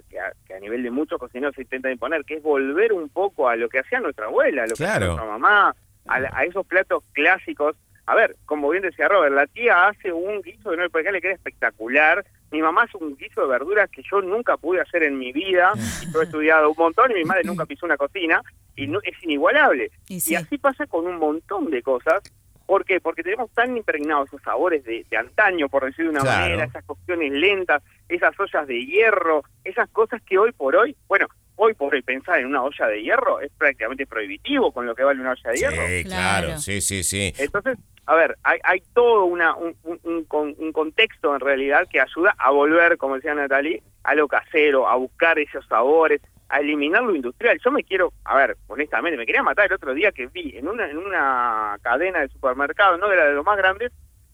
que 0.10 0.20
a, 0.20 0.32
que 0.46 0.54
a 0.54 0.60
nivel 0.60 0.84
de 0.84 0.92
muchos 0.92 1.20
cocineros 1.20 1.56
se 1.56 1.62
intenta 1.64 1.92
imponer, 1.92 2.24
que 2.24 2.36
es 2.36 2.44
volver 2.44 2.94
un 2.94 3.10
poco 3.10 3.50
a 3.50 3.56
lo 3.56 3.68
que 3.70 3.80
hacía 3.80 4.00
nuestra 4.00 4.26
abuela, 4.28 4.64
a 4.64 4.68
lo 4.68 4.76
que 4.76 4.84
hacía 4.86 5.00
nuestra 5.08 5.26
mamá, 5.32 5.76
a, 6.08 6.20
la- 6.20 6.32
a 6.34 6.46
esos 6.46 6.66
platos 6.68 7.04
clásicos. 7.14 7.76
A 8.06 8.16
ver, 8.16 8.36
como 8.46 8.70
bien 8.70 8.84
decía 8.84 9.08
Robert, 9.08 9.34
la 9.36 9.48
tía 9.48 9.88
hace 9.88 10.12
un 10.14 10.42
guiso 10.42 10.72
de 10.72 10.78
nueve 10.78 11.12
le 11.12 11.22
queda 11.22 11.34
espectacular. 11.34 12.24
Mi 12.52 12.62
mamá 12.62 12.84
hace 12.84 12.98
un 12.98 13.16
guiso 13.18 13.42
de 13.42 13.48
verduras 13.48 13.90
que 13.90 14.02
yo 14.10 14.22
nunca 14.22 14.56
pude 14.58 14.82
hacer 14.82 15.04
en 15.04 15.18
mi 15.20 15.32
vida. 15.34 15.74
Y 16.02 16.12
yo 16.14 16.22
he 16.22 16.24
estudiado 16.26 16.70
un 16.70 16.76
montón 16.78 17.12
y 17.12 17.16
mi 17.16 17.24
madre 17.26 17.44
nunca 17.44 17.66
pisó 17.66 17.86
una 17.86 17.98
cocina 17.98 18.42
y 18.76 18.88
no, 18.88 19.00
es 19.04 19.22
inigualable. 19.24 19.92
Y 20.08 20.20
sí. 20.20 20.34
Y 20.34 20.36
así 20.36 20.58
pasa 20.58 20.86
con 20.88 21.06
un 21.08 21.18
montón 21.18 21.70
de 21.70 21.82
cosas. 21.82 22.22
¿Por 22.66 22.84
qué? 22.84 23.00
Porque 23.00 23.24
tenemos 23.24 23.50
tan 23.52 23.78
impregnados 23.78 24.28
esos 24.28 24.42
sabores 24.42 24.84
de, 24.84 25.06
de 25.10 25.18
antaño, 25.18 25.70
por 25.70 25.86
decir 25.86 26.04
de 26.06 26.12
una 26.12 26.20
Claro. 26.22 26.42
manera, 26.42 26.66
esas 26.66 26.84
cocciones 26.84 27.32
lentas, 27.32 27.82
esas 28.10 28.38
ollas 28.40 28.68
de 28.68 28.86
hierro, 28.86 29.44
esas 29.64 29.88
cosas 29.90 30.22
que 30.24 30.38
hoy 30.38 30.52
por 30.52 30.76
hoy, 30.76 30.96
bueno, 31.08 31.28
hoy 31.58 31.74
por 31.74 31.94
hoy 31.94 32.02
pensar 32.02 32.40
en 32.40 32.46
una 32.48 32.64
olla 32.64 32.88
de 32.88 33.04
hierro 33.04 33.40
es 33.42 33.52
prácticamente 33.58 34.08
prohibitivo 34.08 34.72
con 34.72 34.86
lo 34.86 34.96
que 34.96 35.04
vale 35.04 35.20
una 35.22 35.32
olla 35.32 35.52
de 35.52 35.58
hierro. 35.58 35.76
Sí, 35.88 36.04
claro, 36.06 36.58
sí, 36.58 36.82
sí, 36.82 37.04
sí. 37.04 37.34
Entonces, 37.38 37.78
a 38.06 38.16
ver, 38.16 38.38
hay, 38.44 38.60
hay 38.64 38.82
todo 38.94 39.26
una, 39.26 39.54
un, 39.56 39.76
un- 39.84 40.00
un 40.04 40.24
con- 40.26 40.56
un 40.58 40.72
contexto 40.72 41.34
en 41.36 41.42
realidad 41.42 41.88
que 41.92 42.00
ayuda 42.00 42.34
a 42.38 42.50
volver, 42.52 42.98
como 42.98 43.16
decía 43.16 43.36
Natalie, 43.36 43.84
a 44.04 44.16
lo 44.16 44.28
casero, 44.28 44.88
a 44.88 44.96
buscar 44.96 45.38
esos 45.40 45.66
sabores, 45.68 46.22
a 46.50 46.60
eliminar 46.62 47.04
lo 47.04 47.14
industrial. 47.14 47.60
Yo 47.64 47.72
me 47.72 47.84
quiero, 47.84 48.14
a 48.24 48.38
ver, 48.38 48.56
honestamente, 48.68 49.18
me 49.18 49.26
quería 49.26 49.44
matar 49.44 49.66
el 49.66 49.74
otro 49.74 49.94
día 49.94 50.14
que 50.14 50.28
vi 50.28 50.56
en 50.56 50.68
una, 50.70 50.90
en 50.90 50.98
una 50.98 51.78
cadena 51.82 52.20
de 52.22 52.30
supermercado, 52.30 52.98
no 52.98 53.10
de 53.10 53.18
la 53.18 53.26
de 53.26 53.34
los 53.34 53.44
más 53.46 53.58
grandes, 53.58 53.92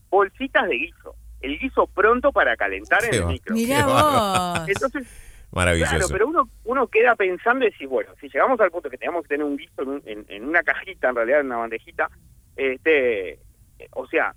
bolsitas 0.10 0.68
de 0.68 0.76
guiso. 0.76 1.16
El 1.42 1.58
guiso 1.60 1.88
pronto 1.88 2.32
para 2.32 2.56
calentar 2.56 3.04
en 3.06 3.14
el 3.16 3.26
micro. 3.26 3.56
Mirá 3.56 3.86
vos. 3.88 4.70
Entonces, 4.70 5.08
Maravilloso. 5.54 5.92
Claro, 5.92 6.08
pero 6.12 6.28
uno, 6.28 6.50
uno 6.66 6.88
queda 6.88 7.16
pensando 7.16 7.66
y 7.66 7.70
decir, 7.70 7.88
bueno, 7.88 8.12
si 8.20 8.28
llegamos 8.28 8.60
al 8.60 8.72
punto 8.72 8.90
que 8.90 8.98
tenemos 8.98 9.22
que 9.24 9.30
tener 9.30 9.46
un 9.46 9.56
guiso 9.58 9.82
en, 10.06 10.26
en- 10.28 10.46
una 10.48 10.64
cajita, 10.64 11.10
en 11.10 11.16
realidad 11.16 11.40
en 11.42 11.46
una 11.48 11.58
bandejita, 11.58 12.10
este, 12.56 13.40
o 13.92 14.08
sea, 14.08 14.34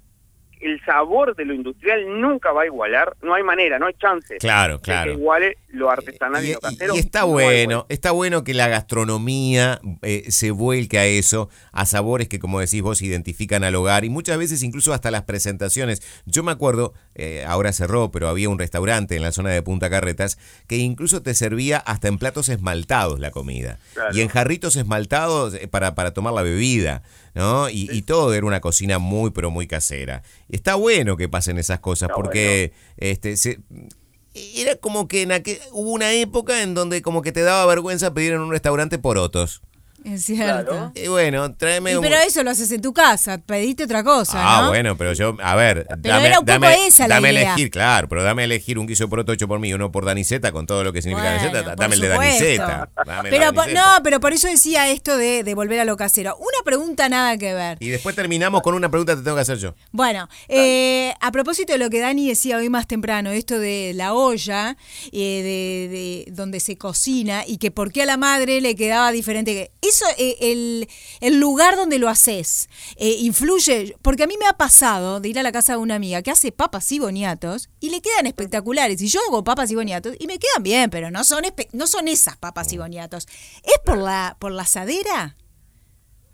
el 0.60 0.80
sabor 0.84 1.34
de 1.36 1.44
lo 1.44 1.54
industrial 1.54 2.20
nunca 2.20 2.52
va 2.52 2.62
a 2.62 2.66
igualar, 2.66 3.16
no 3.22 3.34
hay 3.34 3.42
manera, 3.42 3.78
no 3.78 3.86
hay 3.86 3.94
chance. 3.94 4.36
Claro, 4.38 4.76
de 4.76 4.82
claro. 4.82 5.12
Que 5.12 5.18
iguale 5.18 5.58
lo 5.68 5.90
artesanal 5.90 6.44
y, 6.44 6.50
Y, 6.50 6.52
lo 6.54 6.60
casero. 6.60 6.94
y 6.94 6.98
está 6.98 7.20
No 7.20 7.26
bueno, 7.28 7.86
está 7.88 8.10
bueno 8.12 8.44
que 8.44 8.54
la 8.54 8.68
gastronomía 8.68 9.80
eh, 10.02 10.24
se 10.28 10.50
vuelque 10.50 10.98
a 10.98 11.06
eso, 11.06 11.48
a 11.72 11.86
sabores 11.86 12.28
que 12.28 12.38
como 12.38 12.60
decís 12.60 12.82
vos 12.82 13.02
identifican 13.02 13.64
al 13.64 13.74
hogar 13.74 14.04
y 14.04 14.08
muchas 14.10 14.38
veces 14.38 14.62
incluso 14.62 14.92
hasta 14.92 15.10
las 15.10 15.22
presentaciones. 15.24 16.02
Yo 16.26 16.42
me 16.42 16.52
acuerdo, 16.52 16.94
eh, 17.14 17.44
ahora 17.46 17.72
cerró, 17.72 18.10
pero 18.10 18.28
había 18.28 18.48
un 18.48 18.58
restaurante 18.58 19.16
en 19.16 19.22
la 19.22 19.32
zona 19.32 19.50
de 19.50 19.62
Punta 19.62 19.90
Carretas 19.90 20.38
que 20.66 20.76
incluso 20.76 21.22
te 21.22 21.34
servía 21.34 21.78
hasta 21.78 22.08
en 22.08 22.18
platos 22.18 22.48
esmaltados 22.48 23.20
la 23.20 23.30
comida 23.30 23.78
Claro. 23.94 24.16
y 24.16 24.20
en 24.20 24.28
jarritos 24.28 24.76
esmaltados 24.76 25.54
eh, 25.54 25.68
para, 25.68 25.94
para 25.94 26.12
tomar 26.12 26.32
la 26.32 26.42
bebida, 26.42 27.02
¿no? 27.36 27.68
Y, 27.68 27.88
y 27.92 28.00
todo 28.02 28.32
era 28.34 28.46
una 28.46 28.60
cocina 28.60 28.98
muy 28.98 29.30
pero 29.30 29.50
muy 29.50 29.66
casera. 29.68 30.22
Está 30.48 30.74
bueno 30.74 31.16
que 31.18 31.28
pasen 31.28 31.58
esas 31.58 31.78
cosas 31.80 32.08
Está 32.08 32.16
porque 32.16 32.72
este 32.96 33.36
se, 33.36 33.60
era 34.34 34.74
como 34.76 35.06
que 35.06 35.20
en 35.22 35.30
aquel- 35.32 35.60
hubo 35.72 35.90
una 35.90 36.12
época 36.14 36.62
en 36.62 36.72
donde 36.74 37.02
como 37.02 37.20
que 37.20 37.32
te 37.32 37.42
daba 37.42 37.66
vergüenza 37.66 38.14
pedir 38.14 38.32
en 38.32 38.40
un 38.40 38.50
restaurante 38.50 38.98
porotos. 38.98 39.60
Es 40.06 40.24
cierto. 40.24 40.70
Claro. 40.70 40.92
Y 40.94 41.08
bueno, 41.08 41.52
tráeme 41.56 41.90
Y 41.92 41.94
un... 41.96 42.02
pero 42.02 42.16
eso 42.18 42.42
lo 42.44 42.50
haces 42.50 42.70
en 42.70 42.80
tu 42.80 42.92
casa, 42.92 43.38
pediste 43.38 43.82
otra 43.84 44.04
cosa, 44.04 44.38
Ah, 44.40 44.62
¿no? 44.62 44.68
bueno, 44.68 44.96
pero 44.96 45.12
yo, 45.14 45.36
a 45.42 45.56
ver, 45.56 45.84
Pero 46.00 46.14
dame, 46.14 46.26
era 46.28 46.38
un 46.38 46.46
poco 46.46 46.60
dame, 46.60 46.86
esa 46.86 47.08
la 47.08 47.16
dame 47.16 47.32
idea. 47.32 47.52
elegir, 47.54 47.70
claro, 47.72 48.08
pero 48.08 48.22
dame 48.22 48.44
elegir 48.44 48.78
un 48.78 48.86
guiso 48.86 49.04
de 49.04 49.08
poroto 49.08 49.32
hecho 49.32 49.48
por 49.48 49.58
mí, 49.58 49.72
uno 49.74 49.90
por 49.90 50.04
Daniceta, 50.04 50.52
con 50.52 50.64
todo 50.66 50.84
lo 50.84 50.92
que 50.92 51.02
significa 51.02 51.30
Bueno, 51.32 51.42
Daniceta, 51.52 51.74
dame 51.76 51.94
el 51.96 52.00
de. 52.02 52.08
Daniceta. 52.08 52.88
dame 53.04 53.30
Pero 53.30 53.52
por- 53.52 53.72
no, 53.72 53.82
pero 54.04 54.20
por 54.20 54.32
eso 54.32 54.46
decía 54.46 54.88
esto 54.90 55.16
de, 55.16 55.42
de 55.42 55.54
volver 55.54 55.80
a 55.80 55.84
lo 55.84 55.96
casero. 55.96 56.36
Una 56.36 56.64
pregunta 56.64 57.08
nada 57.08 57.36
que 57.36 57.52
ver. 57.54 57.78
Y 57.80 57.88
después 57.88 58.14
terminamos 58.14 58.62
con 58.62 58.74
una 58.74 58.88
pregunta 58.90 59.12
que 59.14 59.18
te 59.18 59.24
tengo 59.24 59.36
que 59.36 59.42
hacer 59.42 59.58
yo. 59.58 59.74
Bueno, 59.90 60.28
eh, 60.48 61.14
a 61.20 61.32
propósito 61.32 61.72
de 61.72 61.78
lo 61.78 61.90
que 61.90 61.98
Dani 62.00 62.28
decía 62.28 62.58
hoy 62.58 62.68
más 62.68 62.86
temprano, 62.86 63.30
esto 63.30 63.58
de 63.58 63.92
la 63.94 64.12
olla, 64.14 64.76
eh, 65.10 65.42
de, 65.42 65.88
de 65.96 66.32
donde 66.32 66.60
se 66.60 66.76
cocina 66.76 67.42
y 67.46 67.56
que 67.58 67.70
por 67.70 67.90
qué 67.90 68.02
a 68.02 68.06
la 68.06 68.16
madre 68.16 68.60
le 68.60 68.74
quedaba 68.76 69.10
diferente. 69.10 69.52
que 69.52 69.70
Eso, 69.86 69.95
eh, 70.18 70.36
el, 70.40 70.88
el 71.20 71.40
lugar 71.40 71.76
donde 71.76 71.98
lo 71.98 72.08
haces, 72.08 72.68
eh, 72.96 73.16
influye, 73.20 73.96
porque 74.02 74.24
a 74.24 74.26
mí 74.26 74.36
me 74.38 74.46
ha 74.46 74.54
pasado 74.54 75.20
de 75.20 75.28
ir 75.28 75.38
a 75.38 75.42
la 75.42 75.52
casa 75.52 75.72
de 75.72 75.78
una 75.78 75.94
amiga 75.94 76.22
que 76.22 76.30
hace 76.30 76.52
papas 76.52 76.90
y 76.92 76.98
boniatos 76.98 77.70
y 77.80 77.90
le 77.90 78.00
quedan 78.00 78.26
espectaculares. 78.26 79.00
Y 79.02 79.08
yo 79.08 79.20
hago 79.28 79.44
papas 79.44 79.70
y 79.70 79.74
boniatos 79.74 80.16
y 80.18 80.26
me 80.26 80.38
quedan 80.38 80.62
bien, 80.62 80.90
pero 80.90 81.10
no 81.10 81.24
son, 81.24 81.44
no 81.72 81.86
son 81.86 82.08
esas 82.08 82.36
papas 82.36 82.72
y 82.72 82.78
boniatos. 82.78 83.26
¿Es 83.64 83.78
por 83.84 83.98
la, 83.98 84.36
por 84.38 84.52
la 84.52 84.62
asadera? 84.62 85.36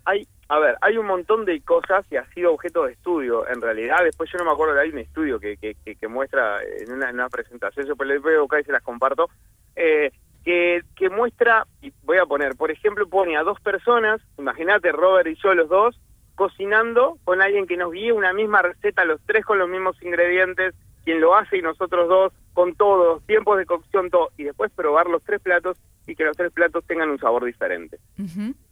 hay, 0.05 0.27
a 0.49 0.59
ver, 0.59 0.77
hay 0.81 0.97
un 0.97 1.05
montón 1.05 1.45
de 1.45 1.61
cosas 1.61 2.05
y 2.11 2.17
ha 2.17 2.25
sido 2.33 2.53
objeto 2.53 2.85
de 2.85 2.93
estudio. 2.93 3.47
En 3.47 3.61
realidad, 3.61 3.97
después 4.03 4.29
yo 4.31 4.37
no 4.39 4.45
me 4.45 4.51
acuerdo, 4.51 4.79
hay 4.79 4.89
un 4.89 4.99
estudio 4.99 5.39
que, 5.39 5.57
que, 5.57 5.75
que, 5.83 5.95
que 5.95 6.07
muestra 6.07 6.61
en 6.63 6.91
una, 6.91 7.09
en 7.09 7.15
una 7.15 7.29
presentación, 7.29 7.87
yo 7.87 7.95
les 8.03 8.21
voy 8.21 8.35
a 8.35 8.41
buscar 8.41 8.61
y 8.61 8.63
se 8.65 8.71
las 8.71 8.83
comparto, 8.83 9.29
eh, 9.75 10.11
que, 10.43 10.81
que 10.95 11.09
muestra, 11.09 11.65
y 11.81 11.93
voy 12.03 12.17
a 12.17 12.25
poner, 12.25 12.55
por 12.55 12.71
ejemplo, 12.71 13.07
pone 13.07 13.37
a 13.37 13.43
dos 13.43 13.59
personas, 13.61 14.21
imagínate 14.37 14.91
Robert 14.91 15.27
y 15.27 15.35
yo 15.35 15.53
los 15.53 15.69
dos, 15.69 15.99
cocinando 16.35 17.17
con 17.23 17.41
alguien 17.41 17.67
que 17.67 17.77
nos 17.77 17.91
guíe 17.91 18.11
una 18.11 18.33
misma 18.33 18.61
receta, 18.61 19.05
los 19.05 19.21
tres 19.25 19.45
con 19.45 19.59
los 19.59 19.69
mismos 19.69 20.01
ingredientes, 20.01 20.73
quien 21.03 21.21
lo 21.21 21.35
hace 21.35 21.57
y 21.57 21.61
nosotros 21.61 22.07
dos, 22.07 22.33
con 22.53 22.75
todos, 22.75 23.25
tiempos 23.25 23.57
de 23.57 23.65
cocción, 23.65 24.09
todo, 24.09 24.29
y 24.37 24.43
después 24.43 24.71
probar 24.71 25.07
los 25.07 25.23
tres 25.23 25.41
platos 25.41 25.77
y 26.07 26.15
que 26.15 26.23
los 26.23 26.35
tres 26.35 26.51
platos 26.51 26.83
tengan 26.85 27.09
un 27.09 27.19
sabor 27.19 27.45
diferente. 27.45 27.97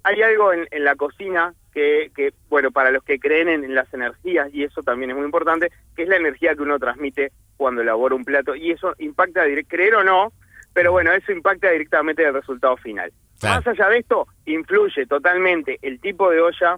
Hay 0.03 0.21
algo 0.21 0.53
en, 0.53 0.67
en 0.71 0.84
la 0.84 0.95
cocina 0.95 1.53
que, 1.73 2.12
que, 2.15 2.34
bueno, 2.49 2.71
para 2.71 2.91
los 2.91 3.03
que 3.03 3.19
creen 3.19 3.47
en, 3.47 3.63
en 3.63 3.75
las 3.75 3.93
energías, 3.93 4.53
y 4.53 4.63
eso 4.63 4.81
también 4.81 5.12
es 5.12 5.15
muy 5.15 5.25
importante, 5.25 5.71
que 5.95 6.03
es 6.03 6.10
la 6.10 6.17
energía 6.17 6.55
que 6.55 6.63
uno 6.63 6.79
transmite 6.79 7.31
cuando 7.57 7.81
elabora 7.81 8.15
un 8.15 8.25
plato, 8.25 8.55
y 8.55 8.71
eso 8.71 8.93
impacta, 8.97 9.43
creer 9.67 9.95
o 9.95 10.03
no, 10.03 10.34
pero 10.73 10.91
bueno, 10.91 11.12
eso 11.13 11.31
impacta 11.31 11.69
directamente 11.71 12.23
el 12.25 12.34
resultado 12.34 12.77
final. 12.77 13.12
Claro. 13.39 13.55
Más 13.57 13.67
allá 13.67 13.89
de 13.89 13.97
esto, 13.99 14.27
influye 14.45 15.05
totalmente 15.05 15.79
el 15.81 15.99
tipo 15.99 16.29
de 16.29 16.41
olla. 16.41 16.77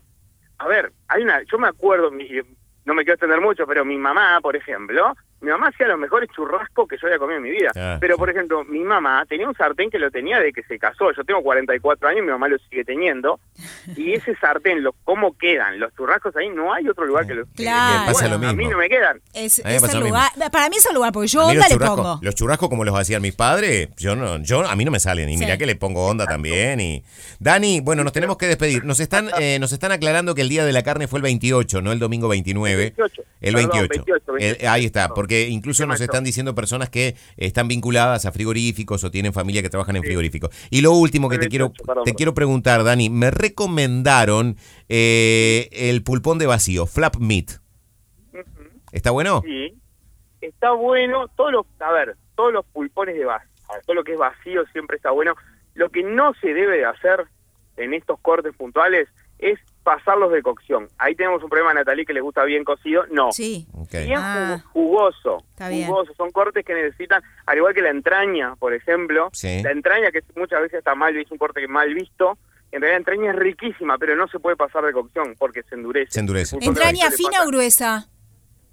A 0.59 0.67
ver, 0.67 0.91
hay 1.07 1.23
una, 1.23 1.41
yo 1.43 1.57
me 1.59 1.67
acuerdo, 1.67 2.09
mi- 2.11 2.29
no 2.85 2.93
me 2.93 3.03
quiero 3.03 3.13
extender 3.15 3.41
mucho, 3.41 3.65
pero 3.67 3.83
mi 3.85 3.97
mamá, 3.97 4.39
por 4.41 4.55
ejemplo, 4.55 5.13
mi 5.43 5.51
mamá 5.51 5.67
hacía 5.67 5.87
los 5.87 5.99
mejores 5.99 6.29
churrascos 6.35 6.87
que 6.87 6.95
yo 6.99 7.07
había 7.07 7.19
comido 7.19 7.37
en 7.37 7.43
mi 7.43 7.51
vida. 7.51 7.71
Ah, 7.75 7.97
pero, 7.99 8.15
sí. 8.15 8.19
por 8.19 8.29
ejemplo, 8.29 8.63
mi 8.63 8.79
mamá 8.79 9.25
tenía 9.27 9.47
un 9.47 9.53
sartén 9.55 9.89
que 9.89 9.99
lo 9.99 10.09
tenía 10.09 10.39
de 10.39 10.51
que 10.53 10.63
se 10.63 10.79
casó. 10.79 11.11
Yo 11.15 11.23
tengo 11.23 11.41
44 11.43 12.07
años, 12.07 12.23
mi 12.25 12.31
mamá 12.31 12.47
lo 12.47 12.57
sigue 12.69 12.83
teniendo. 12.83 13.39
Y 13.97 14.13
ese 14.13 14.35
sartén, 14.37 14.81
lo, 14.83 14.93
¿cómo 15.03 15.37
quedan? 15.37 15.77
Los 15.79 15.93
churrascos 15.95 16.35
ahí, 16.37 16.49
no 16.49 16.73
hay 16.73 16.87
otro 16.87 17.05
lugar 17.05 17.27
que 17.27 17.33
los 17.35 17.47
que- 17.49 17.63
Claro. 17.63 18.05
Pasa 18.07 18.27
bueno, 18.29 18.43
lo 18.43 18.49
A 18.49 18.53
mí 18.53 18.65
no 18.67 18.77
me 18.77 18.87
quedan. 18.89 19.19
Es, 19.33 19.59
A 19.59 19.63
mí 19.63 19.69
me 19.71 19.75
es 19.75 19.81
pasa 19.81 19.93
el 19.97 19.99
lo 19.99 20.05
lugar. 20.07 20.31
Para 20.51 20.69
mí 20.69 20.77
es 20.77 20.85
el 20.85 20.95
lugar, 20.95 21.11
porque 21.11 21.27
yo 21.27 21.41
onda 21.45 21.67
los 21.69 21.69
le 21.79 21.85
pongo. 21.85 22.19
los 22.21 22.35
churrascos 22.35 22.69
como 22.69 22.83
los 22.85 22.97
hacían 22.97 23.21
mis 23.21 23.35
padres, 23.35 23.89
yo 23.97 24.15
no, 24.15 24.37
yo 24.41 24.65
a 24.65 24.75
mí 24.75 24.85
no 24.85 24.91
me 24.91 24.99
salen. 25.01 25.27
Y 25.29 25.33
Sí. 25.37 25.39
mirá 25.43 25.57
que 25.57 25.65
le 25.65 25.75
pongo 25.75 26.07
onda 26.07 26.25
también. 26.25 26.79
Y 26.79 27.03
Dani, 27.39 27.81
bueno, 27.81 28.03
nos 28.03 28.13
tenemos 28.13 28.37
que 28.37 28.47
despedir. 28.47 28.85
Nos 28.85 28.99
están, 29.01 29.29
eh, 29.39 29.57
nos 29.59 29.71
están 29.73 29.91
aclarando 29.91 30.33
que 30.35 30.41
el 30.41 30.49
día 30.49 30.63
de 30.65 30.71
la 30.71 30.83
carne 30.83 31.07
fue 31.07 31.19
el 31.19 31.23
28, 31.23 31.81
no 31.81 31.91
el 31.91 31.99
domingo 31.99 32.27
29. 32.29 32.73
El 32.73 32.93
28. 32.95 33.23
El 33.41 33.53
Perdón, 33.55 33.69
28. 33.71 34.03
28, 34.05 34.31
28. 34.33 34.59
El- 34.61 34.67
ahí 34.69 34.85
está, 34.85 35.01
Perdón. 35.01 35.15
Porque 35.33 35.49
incluso 35.49 35.85
nos 35.87 35.99
están 35.99 36.23
diciendo 36.23 36.53
personas 36.53 36.89
que 36.89 37.15
están 37.37 37.67
vinculadas 37.67 38.25
a 38.25 38.31
frigoríficos 38.31 39.03
o 39.03 39.09
tienen 39.09 39.33
familia 39.33 39.61
que 39.61 39.69
trabajan 39.69 39.95
en 39.95 40.03
frigoríficos. 40.03 40.51
Y 40.69 40.81
lo 40.81 40.91
último 40.91 41.27
que 41.27 41.39
te 41.39 41.49
quiero 41.49 41.69
28, 41.69 41.83
perdón, 41.85 42.03
te 42.03 42.13
quiero 42.13 42.33
preguntar, 42.33 42.83
Dani, 42.83 43.09
me 43.09 43.31
recomendaron 43.31 44.57
eh, 44.89 45.69
el 45.71 46.03
pulpón 46.03 46.37
de 46.37 46.45
vacío, 46.45 46.85
flap 46.85 47.15
meat. 47.17 47.61
¿Está 48.91 49.09
bueno? 49.09 49.41
Sí. 49.43 49.73
Está 50.41 50.71
bueno, 50.71 51.27
todos 51.29 51.51
los, 51.51 51.65
a 51.79 51.91
ver, 51.91 52.15
todos 52.35 52.53
los 52.53 52.65
pulpones 52.65 53.15
de 53.15 53.25
vacío, 53.25 53.49
todo 53.85 53.95
lo 53.95 54.03
que 54.03 54.13
es 54.13 54.19
vacío 54.19 54.65
siempre 54.67 54.97
está 54.97 55.09
bueno. 55.11 55.33
Lo 55.73 55.89
que 55.89 56.03
no 56.03 56.33
se 56.35 56.53
debe 56.53 56.77
de 56.77 56.85
hacer 56.85 57.25
en 57.77 57.95
estos 57.95 58.19
cortes 58.19 58.55
puntuales 58.55 59.09
es 59.39 59.57
pasarlos 59.83 60.31
de 60.31 60.41
cocción. 60.41 60.87
Ahí 60.97 61.15
tenemos 61.15 61.43
un 61.43 61.49
problema 61.49 61.71
a 61.71 61.73
Natalie 61.75 62.05
que 62.05 62.13
le 62.13 62.21
gusta 62.21 62.43
bien 62.45 62.63
cocido. 62.63 63.05
No. 63.11 63.31
Sí. 63.31 63.67
Bien 63.91 64.13
Ah. 64.17 64.63
jugo- 64.71 64.93
jugoso, 64.93 65.43
Está 65.51 65.69
bien. 65.69 65.87
jugoso. 65.87 66.13
Son 66.15 66.31
cortes 66.31 66.63
que 66.65 66.73
necesitan, 66.73 67.21
al 67.45 67.57
igual 67.57 67.73
que 67.73 67.81
la 67.81 67.89
entraña, 67.89 68.55
por 68.55 68.73
ejemplo, 68.73 69.29
Sí. 69.33 69.61
la 69.63 69.71
entraña 69.71 70.11
que 70.11 70.21
muchas 70.35 70.61
veces 70.61 70.79
está 70.79 70.95
mal, 70.95 71.15
es 71.17 71.29
un 71.31 71.37
corte 71.37 71.67
mal 71.67 71.93
visto. 71.93 72.37
En 72.71 72.81
realidad 72.81 72.93
la 73.05 73.13
entraña 73.13 73.31
es 73.31 73.37
riquísima, 73.37 73.97
pero 73.97 74.15
no 74.15 74.27
se 74.27 74.39
puede 74.39 74.55
pasar 74.55 74.83
de 74.85 74.93
cocción 74.93 75.35
porque 75.37 75.63
se 75.63 75.75
endurece. 75.75 76.11
Se 76.11 76.19
endurece. 76.19 76.57
¿Entraña 76.61 77.11
fina 77.11 77.43
o 77.43 77.47
gruesa? 77.47 78.07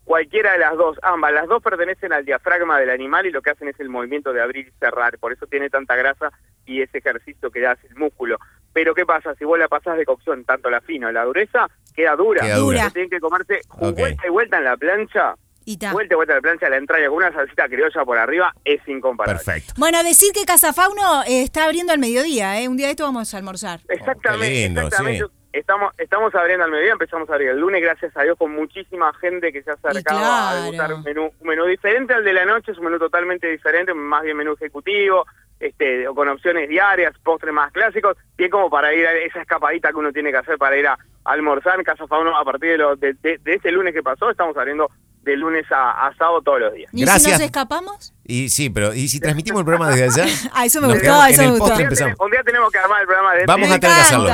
Cualquiera 0.04 0.52
de 0.52 0.58
las 0.58 0.76
dos, 0.76 0.96
ambas. 1.02 1.32
Las 1.32 1.46
dos 1.46 1.62
pertenecen 1.62 2.12
al 2.12 2.24
diafragma 2.24 2.80
del 2.80 2.90
animal 2.90 3.26
y 3.26 3.30
lo 3.30 3.42
que 3.42 3.50
hacen 3.50 3.68
es 3.68 3.78
el 3.78 3.88
movimiento 3.88 4.32
de 4.32 4.42
abrir 4.42 4.66
y 4.68 4.72
cerrar. 4.80 5.18
Por 5.18 5.32
eso 5.32 5.46
tiene 5.46 5.70
tanta 5.70 5.94
grasa 5.94 6.32
y 6.66 6.82
ese 6.82 6.98
ejercicio 6.98 7.50
que 7.50 7.64
hace 7.66 7.86
el 7.86 7.94
músculo. 7.96 8.38
Pero 8.72 8.94
¿qué 8.94 9.04
pasa? 9.04 9.34
Si 9.34 9.44
vos 9.44 9.58
la 9.58 9.68
pasás 9.68 9.96
de 9.98 10.04
cocción, 10.04 10.44
tanto 10.44 10.70
la 10.70 10.80
fina 10.80 11.08
o 11.08 11.12
la 11.12 11.24
dureza, 11.24 11.66
queda 11.94 12.14
dura. 12.16 12.42
Queda 12.42 12.56
dura. 12.56 12.76
Entonces 12.76 12.92
Tienen 12.94 13.10
que 13.10 13.20
comerse 13.20 13.60
Ok. 13.78 13.98
vuelta 13.98 14.26
y 14.26 14.30
vuelta 14.30 14.58
en 14.58 14.64
la 14.64 14.76
plancha, 14.76 15.34
Y 15.64 15.76
ta. 15.76 15.92
vuelta 15.92 16.14
y 16.14 16.16
vuelta 16.16 16.32
en 16.34 16.36
la 16.38 16.42
plancha, 16.42 16.68
la 16.68 16.76
entraña 16.76 17.08
con 17.08 17.16
una 17.16 17.32
salsita 17.32 17.68
criolla 17.68 18.04
por 18.04 18.16
arriba, 18.18 18.52
es 18.64 18.80
incomparable. 18.86 19.42
Perfecto. 19.44 19.74
Bueno, 19.76 20.02
decir 20.04 20.32
que 20.32 20.44
Casa 20.44 20.72
Fauno 20.72 21.22
eh, 21.24 21.42
está 21.42 21.64
abriendo 21.64 21.92
al 21.92 21.98
mediodía, 21.98 22.60
¿eh? 22.60 22.68
Un 22.68 22.76
día 22.76 22.86
de 22.86 22.92
esto 22.92 23.04
vamos 23.04 23.32
a 23.34 23.36
almorzar. 23.38 23.80
Exactamente, 23.88 24.46
Oh, 24.46 24.66
lindo, 24.66 24.80
exactamente. 24.82 25.24
sí. 25.26 25.30
Estamos, 25.52 25.92
estamos 25.98 26.32
abriendo 26.36 26.64
al 26.64 26.70
mediodía, 26.70 26.92
empezamos 26.92 27.28
a 27.28 27.32
abrir 27.32 27.48
el 27.48 27.58
lunes, 27.58 27.82
gracias 27.82 28.16
a 28.16 28.22
Dios, 28.22 28.38
con 28.38 28.52
muchísima 28.54 29.12
gente 29.14 29.52
que 29.52 29.64
se 29.64 29.70
ha 29.72 29.74
acercado 29.82 30.20
a 30.24 30.54
degustar 30.60 30.94
un 30.94 31.02
menú, 31.02 31.32
un 31.40 31.48
menú 31.48 31.64
diferente 31.66 32.14
al 32.14 32.22
de 32.22 32.32
la 32.32 32.44
noche, 32.44 32.70
es 32.70 32.78
un 32.78 32.84
menú 32.84 33.00
totalmente 33.00 33.48
diferente, 33.48 33.92
más 33.92 34.22
bien 34.22 34.36
menú 34.36 34.52
ejecutivo, 34.52 35.26
este, 35.60 36.08
o 36.08 36.14
con 36.14 36.26
opciones 36.28 36.68
diarias, 36.68 37.14
postres 37.22 37.52
más 37.54 37.70
clásicos, 37.72 38.16
bien 38.36 38.50
como 38.50 38.68
para 38.70 38.92
ir 38.94 39.06
a 39.06 39.12
esa 39.12 39.40
escapadita 39.42 39.90
que 39.90 39.96
uno 39.96 40.10
tiene 40.12 40.30
que 40.32 40.38
hacer 40.38 40.58
para 40.58 40.76
ir 40.76 40.86
a, 40.88 40.98
almorzar 41.22 41.78
en 41.78 41.84
Casa 41.84 42.06
Fauno 42.06 42.36
a 42.36 42.42
partir 42.44 42.70
de, 42.70 42.78
lo, 42.78 42.96
de, 42.96 43.12
de- 43.20 43.38
de 43.38 43.52
este 43.52 43.70
lunes 43.70 43.92
que 43.94 44.02
pasó, 44.02 44.30
estamos 44.30 44.56
abriendo 44.56 44.90
de 45.22 45.36
lunes 45.36 45.66
a, 45.70 46.06
a 46.06 46.14
sábado 46.16 46.40
todos 46.40 46.60
los 46.60 46.72
días. 46.72 46.90
¿Y 46.94 47.00
si 47.00 47.04
Gracias. 47.04 47.32
nos 47.34 47.40
escapamos? 47.42 48.14
Y 48.24 48.48
sí, 48.48 48.70
pero 48.70 48.94
¿y 48.94 49.06
si 49.06 49.20
transmitimos 49.20 49.60
el 49.60 49.66
programa 49.66 49.94
desde 49.94 50.22
allá? 50.22 50.32
Ah, 50.54 50.64
eso 50.64 50.80
me 50.80 50.88
Nos 50.88 50.96
gustó, 50.96 51.24
eso 51.26 51.42
en 51.42 51.48
me 51.50 51.54
el 51.54 51.60
gustó. 51.60 51.74
postre 51.76 51.84
Un 51.88 51.94
día, 51.94 52.16
un 52.18 52.30
día 52.30 52.42
tenemos 52.42 52.72
que 52.72 52.78
armar 52.78 53.00
el 53.02 53.06
programa 53.06 53.34
de 53.34 53.44
Vamos 53.44 53.70
a 53.70 53.78
tener 53.78 53.94
que 53.96 54.00
hacerlo. 54.00 54.28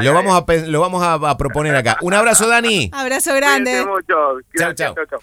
Lo 0.00 0.14
vamos 0.14 0.34
a, 0.48 0.52
lo 0.66 0.80
vamos 0.80 1.02
a, 1.02 1.12
a 1.30 1.36
proponer 1.36 1.76
acá. 1.76 1.98
Un 2.00 2.14
abrazo, 2.14 2.48
Dani. 2.48 2.90
Abrazo 2.94 3.34
grande. 3.34 3.70
Cuídense 3.70 3.90
mucho. 3.90 4.06
Chau, 4.14 4.40
Gracias, 4.54 4.94
chau. 4.94 5.06
chau. 5.06 5.20